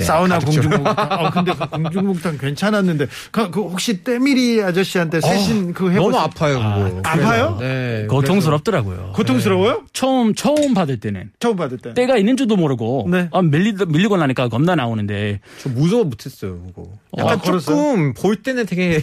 [0.00, 0.96] 네, 사우나 공중목욕탕.
[1.20, 3.06] 어, 근데 그 공중목욕탕 괜찮았는데.
[3.30, 7.02] 그, 그 혹시 때밀이 아저씨한테 세신 그거 해보 어, 너무 아파요 그거.
[7.04, 7.56] 아, 아파요?
[7.60, 8.06] 네.
[8.08, 9.12] 고통스럽더라고요.
[9.14, 9.82] 고통스러워요?
[9.92, 11.94] 처음 처음 받을 때는 처음 받을 때.
[11.94, 13.28] 때가 있는 줄도 모르고 네.
[13.32, 16.88] 아, 밀리, 밀리고 나니까 겁나 나오는데 저 무서워 못했어요 그거.
[17.18, 17.42] 약간 아?
[17.58, 19.02] 조금 볼 때는 되게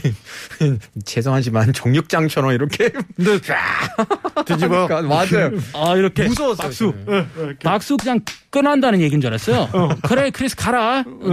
[1.06, 3.40] 죄송하지만 정육장처럼 이렇게 근데
[4.46, 4.88] 뒤집어.
[4.88, 5.52] 맞아요.
[5.74, 6.56] 아 이렇게 무서웠어요.
[6.68, 7.58] 박수 저는.
[7.64, 8.20] 박수 그냥
[8.50, 9.70] 끊한다는 얘기인 줄 알았어요.
[10.04, 10.87] 그래 크리스 가라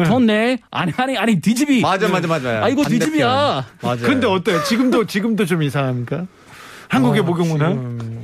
[0.07, 0.59] 돈 내.
[0.71, 1.81] 아니 아니 아니 뒤집이.
[1.81, 2.65] 맞아 맞아 맞아.
[2.65, 3.65] 아 이거 뒤집이야.
[3.83, 3.99] 맞아요.
[4.03, 4.63] 근데 어때요?
[4.65, 6.27] 지금도 지금도 좀 이상합니까?
[6.89, 7.69] 한국의 목욕 문화?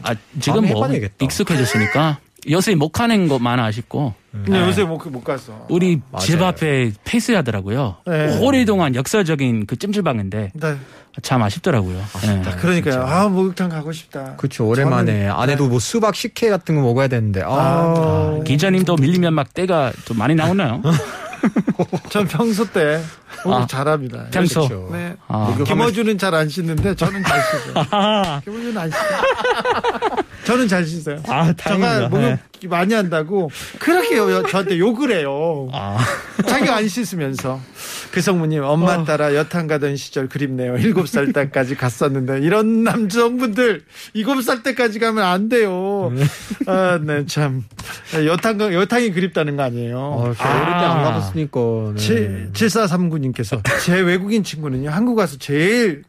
[0.03, 1.15] 아 지금 뭐 해봐야 되겠다.
[1.25, 2.19] 익숙해졌으니까
[2.49, 5.67] 요새 못 가는 것만 아쉽고 근데 요새 못, 못 갔어.
[5.69, 6.25] 우리 맞아요.
[6.27, 7.97] 집 앞에 폐쇄하더라고요.
[8.07, 8.39] 네.
[8.41, 10.77] 오랫동안 역사적인 그 찜질방인데 네.
[11.23, 12.01] 참 아쉽더라고요.
[12.23, 12.43] 네.
[12.61, 13.03] 그러니까요.
[13.03, 14.37] 아 목욕탕 가고 싶다.
[14.37, 14.67] 그렇죠.
[14.67, 17.43] 오랜만에 아내도 뭐 수박 식혜 같은 거 먹어야 되는데.
[17.43, 20.81] 아, 아, 기자님도 밀리면 막 때가 좀 많이 나오나요?
[22.11, 23.01] 전 평소 때
[23.45, 24.27] 어, 아, 잘합니다.
[24.31, 24.67] 평소.
[24.69, 24.89] 그렇죠.
[24.93, 25.15] 네.
[25.29, 25.57] 아.
[25.67, 28.41] 김어준은 잘 안 씻는데 저는 잘 씻어요.
[28.45, 29.21] 김어준은 안 씻어요.
[30.45, 31.23] 저는 잘 씻어요.
[31.29, 32.09] 아, 제가 다행이다.
[32.09, 32.39] 목욕 네.
[32.69, 35.69] 많이 한다고 그렇게 요- 저한테 욕을 해요.
[35.73, 35.99] 아,
[36.47, 37.59] 자기가 안 씻으면서
[38.11, 40.77] 그 성모님 엄마 따라 여탕 가던 시절 그립네요.
[40.79, 43.83] 일곱 살 때까지 갔었는데 이런 남성분들
[44.15, 46.13] 일곱 살 때까지 가면 안 돼요.
[46.67, 47.65] 아, 네, 참
[48.27, 49.99] 여탕 가- 여탕이 그립다는 거 아니에요.
[49.99, 51.03] 어, 어릴 때안 아.
[51.05, 51.61] 가봤으니까.
[51.97, 52.49] 네.
[52.53, 56.03] 7439님께서 제 외국인 친구는요 한국 와서 제일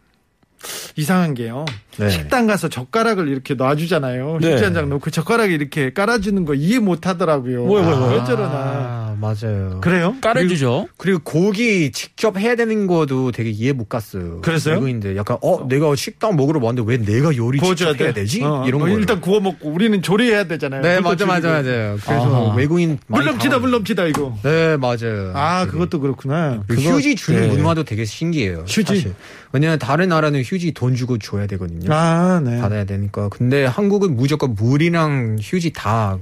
[0.95, 1.65] 이상한 게요
[1.97, 2.09] 네.
[2.11, 4.53] 식당 가서 젓가락을 이렇게 놔주잖아요 네.
[4.53, 8.13] 휴지 한장 놓고 젓가락에 이렇게 깔아주는 거 이해 못 하더라고요 왜, 왜, 왜?
[8.19, 9.79] 왜 저러나 아, 맞아요.
[9.81, 10.15] 그래요?
[10.19, 10.87] 깔아주죠.
[10.97, 14.41] 그리고 고기 직접 해야 되는 것도 되게 이해 못 갔어요.
[14.41, 14.73] 그랬어요?
[14.75, 18.43] 외국인들 약간 어 내가 식당 먹으러 왔는데 왜 내가 요리 직접 해야 되지?
[18.43, 21.49] 어, 이런 어, 거 일단 구워 먹고 우리는 조리해야 되잖아요 네 맞아 맞아.
[21.49, 21.97] 맞아요.
[22.03, 22.55] 그래서 아하.
[22.55, 25.31] 외국인 많이 물 넘치다 당황- 물 넘치다 이거 네 맞아요.
[25.35, 25.71] 아 되게.
[25.71, 27.47] 그것도 그렇구나 그리고 그거- 휴지 주는 네.
[27.55, 28.65] 문화도 되게 신기해요.
[28.67, 28.83] 휴지?
[28.83, 29.13] 사실.
[29.53, 31.93] 왜냐면 다른 나라는 휴지 돈 주고 줘야 되거든요.
[31.93, 33.29] 아 네 받아야 되니까.
[33.29, 36.17] 근데 한국은 무조건 물이랑 휴지 다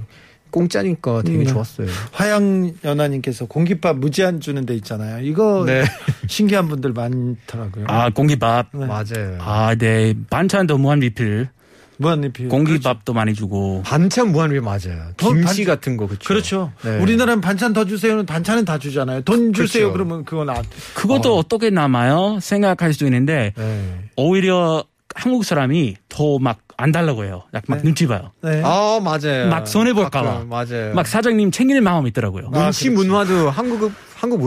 [0.50, 1.46] 공짜니까 되게 음.
[1.46, 1.86] 좋았어요.
[2.12, 5.84] 화양 연하님께서 공깃밥 무제한 주는 데 있잖아요 이거 네.
[6.28, 8.68] 신기한 분들 많더라고요 아, 공깃밥.
[8.74, 8.86] 네.
[8.86, 9.38] 맞아요.
[9.40, 10.14] 아, 네.
[10.28, 11.48] 반찬도 무한 리필.
[11.96, 13.82] 무한 리필 공깃밥도 많이 주고.
[13.84, 15.10] 반찬 무한리 맞아요.
[15.18, 16.24] 돈 김치 반- 같은 거 그렇죠.
[16.28, 16.72] 그렇죠.
[16.82, 16.98] 네.
[16.98, 19.20] 우리나라는 반찬 더 주세요는 반찬은 다 주잖아요.
[19.22, 19.92] 돈 주세요.
[19.92, 19.92] 그렇죠.
[19.92, 20.62] 그러면 그건 안.
[20.94, 21.42] 그것도 어.
[21.42, 22.38] 떻게 남아요?
[22.40, 24.08] 생각할 수 있는데, 네.
[24.16, 24.82] 오히려
[25.14, 27.42] 한국 사람이 더막 안 달라고 해요.
[27.54, 27.82] 약막 네.
[27.82, 28.30] 눈치 봐요.
[28.42, 28.62] 네.
[28.64, 29.48] 아 맞아요.
[29.48, 30.32] 막 손해 볼까 봐.
[30.34, 30.94] 가끔, 맞아요.
[30.94, 32.50] 막 사장님 챙길 마음이 있더라고요.
[32.54, 33.08] 아, 눈치 그렇지.
[33.08, 34.40] 문화도 한국 한국.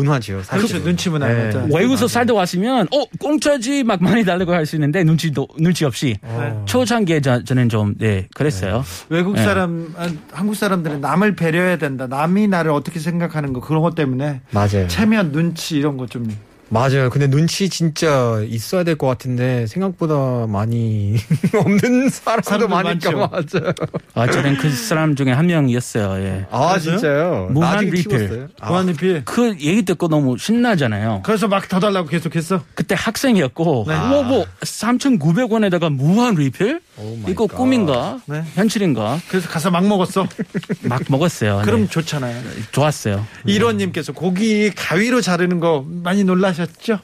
[0.44, 0.68] 사실.
[0.68, 0.84] 그렇죠.
[0.86, 1.28] 눈치 문화.
[1.28, 1.52] 네.
[1.74, 6.16] 외국에서 살다 왔으면, 어, 공짜지 막 많이 달라고 할 수 있는데, 눈치도, 눈치 없이.
[6.22, 6.64] 어.
[6.68, 8.84] 초창기에 저, 저는 좀, 네, 그랬어요.
[9.10, 9.44] 외국 네.
[9.44, 12.06] 사람, 아, 한국 사람들은 남을 배려해야 된다.
[12.06, 14.88] 남이 나를 어떻게 생각하는 거 그런 것 때문에 맞아요.
[14.88, 16.28] 체면, 눈치 이런 거 좀.
[16.74, 17.10] 맞아요.
[17.10, 21.16] 근데 눈치 진짜 있어야 될 것 같은데 생각보다 많이
[21.56, 23.60] 없는 사람도 사람들 많으니까 많죠.
[23.60, 23.74] 맞아요.
[24.16, 26.46] 아, 저는 그 사람 중에 한 명이었어요, 예.
[26.52, 26.78] 아?
[26.80, 27.50] 진짜요?
[27.52, 28.48] 무한 리필.
[28.60, 29.24] 아, 무한 리필.
[29.26, 31.22] 그 얘기 듣고 너무 신나잖아요.
[31.24, 32.62] 그래서 막 더 달라고 계속했어.
[32.76, 33.98] 그때 학생이었고, 네.
[34.10, 36.82] 뭐, 뭐, 3,900원에다가 무한 리필?
[37.28, 37.56] 이거 God.
[37.58, 38.20] 꿈인가?
[38.26, 38.44] 네.
[38.54, 39.20] 현실인가?
[39.28, 40.28] 그래서 가서 막 먹었어.
[40.84, 41.62] 막 먹었어요.
[41.66, 41.88] 그럼 네.
[41.90, 42.42] 좋잖아요.
[42.72, 43.26] 좋았어요.
[43.46, 47.00] 이론님께서 고기 가위로 자르는 거 많이 놀라셨 죠?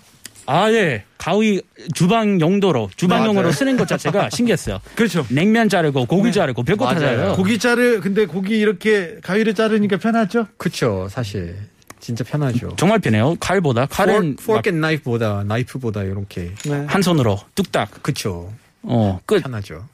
[0.46, 1.04] 아, 예.
[1.20, 1.62] 가위
[1.94, 3.52] 주방 용도로, 주방용으로 맞아요.
[3.52, 4.80] 쓰는 것 자체가 신기했어요.
[4.96, 5.26] 그렇죠.
[5.30, 7.00] 냉면 자르고, 고기 자르고, 별거 다.
[7.00, 7.34] 자르요.
[7.36, 10.48] 고기 자르, 근데 고기 이렇게 가위로 자르니까 편하죠?
[10.58, 11.56] 그쵸 사실
[12.00, 12.76] 진짜 편하죠.
[12.78, 13.36] 정말 편해요.
[13.40, 13.86] 칼보다.
[13.86, 16.78] 칼은 포크 앤 나이프보다 나이프보다 이렇게 네.
[16.84, 18.02] 막한 손으로 뚝딱.
[18.02, 18.52] 그쵸
[18.84, 19.42] 어, 끝.
[19.44, 19.86] 편하죠.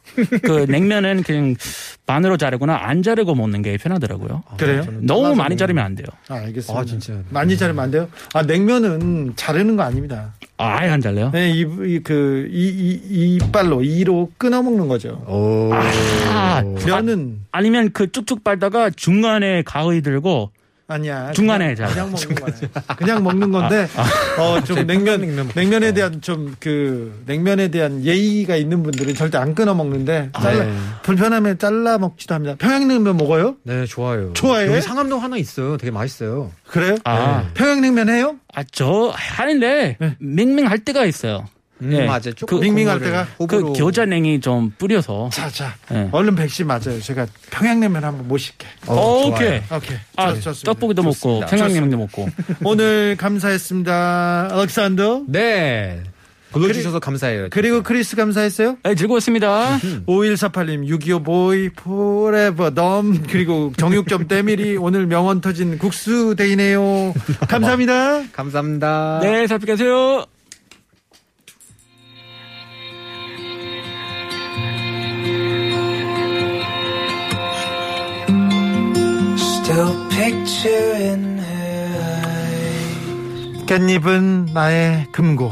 [0.44, 1.56] 그 냉면은 그냥
[2.06, 4.44] 반으로 자르거나 안 자르고 먹는 게 편하더라고요.
[4.58, 4.84] 그래요?
[4.84, 6.06] 저는 너무 많이 자르면 안 돼요.
[6.28, 6.80] 아, 알겠습니다.
[6.80, 7.14] 아, 진짜.
[7.30, 8.08] 많이 자르면 안 돼요?
[8.34, 10.34] 아, 냉면은 자르는 거 아닙니다.
[10.58, 11.32] 아, 아예 안 잘라요?
[11.32, 15.24] 네, 이, 이, 그, 이, 이, 이빨로, 이로 끊어 먹는 거죠.
[15.28, 15.72] 오.
[15.74, 20.52] 아, 면은, 아니면 그 쭉쭉 빨다가 중간에 가위 들고
[20.88, 21.32] 아니야.
[21.32, 21.90] 중간에 그냥.
[21.90, 22.54] 그냥 먹는 거네.
[22.98, 23.88] 그냥 먹는 건데,
[24.38, 25.94] 어, 좀 냉면, 냉면 먹고 냉면에.
[25.94, 30.72] 대한 좀 그, 냉면에 대한 예의가 있는 분들은 절대 안 끊어 먹는데, 잘라, 네.
[31.02, 32.56] 불편하면 잘라 먹지도 합니다.
[32.60, 33.56] 평양냉면 먹어요?
[33.64, 34.34] 네 좋아요.
[34.34, 34.68] 좋아해?
[34.68, 35.78] 여기 상암동 하나 있어요.
[35.78, 36.52] 되게 맛있어요.
[36.68, 36.96] 그래요?
[37.04, 38.36] 아, 평양냉면 해요?
[38.54, 41.46] 아, 저 하는데 맹맹할 때가 있어요.
[41.82, 42.06] 음, 예.
[42.06, 42.34] 맞아요.
[42.36, 43.28] 조금 그- 밍밍할 때가?
[43.38, 45.30] 그 호불호- 겨자냉이 좀 뿌려서.
[45.34, 45.74] 자, 자.
[45.90, 46.08] 네.
[46.12, 47.02] 얼른 백신 맞아요.
[47.02, 48.66] 제가 평양냉면 한번 모실게.
[48.88, 49.48] 어, 오케이.
[49.48, 49.62] 좋아요.
[49.76, 49.98] 오케이.
[50.16, 50.72] 아, 좋- 좋습니다.
[50.74, 51.48] 떡볶이도 먹고 좋습니다.
[51.48, 52.30] 평양냉면도 먹고.
[52.64, 54.50] 오늘 감사했습니다.
[54.52, 55.24] 알렉산더.
[55.28, 56.02] 네.
[56.52, 57.48] 불러주셔서 감사해요.
[57.52, 58.78] 그리고 크리스 감사했어요.
[58.82, 59.78] 네, 즐거웠습니다.
[60.08, 67.14] 5148님, 625 boy, forever, 덤, 그리고 정육점 때밀이 오늘 명언 터진 국수 day네요.
[67.50, 68.24] 감사합니다.
[68.32, 69.20] 감사합니다.
[69.22, 70.26] 네, 살펴 가세요.
[83.66, 85.52] 깻잎은 나의 금고.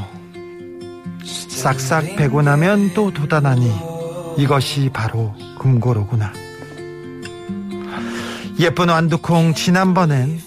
[1.26, 3.70] 싹싹 베고 나면 또 돋아나니
[4.38, 6.32] 이것이 바로 금고로구나.
[8.60, 10.40] 예쁜 완두콩 지난번엔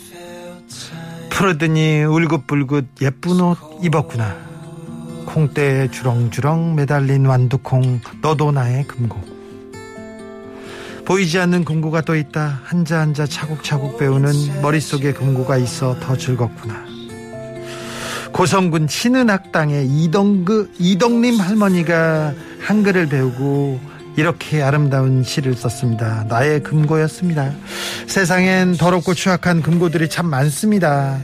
[1.29, 4.37] 푸르더니 울긋불긋 예쁜 옷 입었구나.
[5.27, 9.36] 콩대에 주렁주렁 매달린 완두콩 너도 나의 금고.
[11.07, 12.61] 보이지 않는 금고가 또 있다.
[12.65, 16.85] 한자 한자 차곡차곡 배우는 머릿속에 금고가 있어 더 즐겁구나.
[18.33, 23.81] 고성군 신은학당의 이동그 이동림 할머니가 한글을 배우고
[24.17, 26.25] 이렇게 아름다운 시를 썼습니다.
[26.29, 27.53] 나의 금고였습니다.
[28.09, 31.21] 세상엔 더럽고 추악한 금고들이 참 많습니다.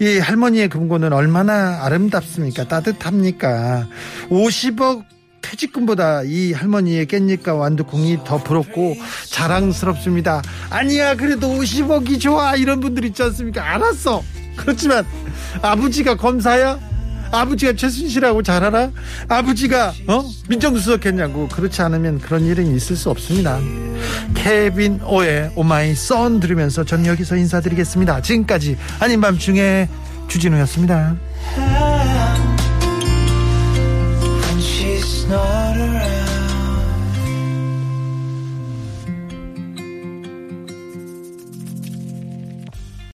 [0.00, 2.68] 이 할머니의 금고는 얼마나 아름답습니까?
[2.68, 3.86] 따뜻합니까?
[4.28, 5.13] 50억
[5.44, 8.96] 퇴직금보다 이 할머니의 깻잎과 완두콩이 더 부럽고
[9.30, 10.42] 자랑스럽습니다.
[10.70, 12.56] 아니야, 그래도 50억이 좋아.
[12.56, 13.62] 이런 분들 있지 않습니까?
[13.74, 14.22] 알았어.
[14.56, 15.04] 그렇지만
[15.62, 16.78] 아버지가 검사야?
[17.32, 18.92] 아버지가 최순실하고 잘 알아?
[19.28, 23.58] 아버지가 어 민정수석 했냐고 그렇지 않으면 그런 일은 있을 수 없습니다.
[24.34, 28.22] 케빈 오의 오마이 선 들으면서 전 여기서 인사드리겠습니다.
[28.22, 29.88] 지금까지 아닌 밤중에
[30.28, 31.16] 주진우였습니다.
[35.24, 35.63] It's not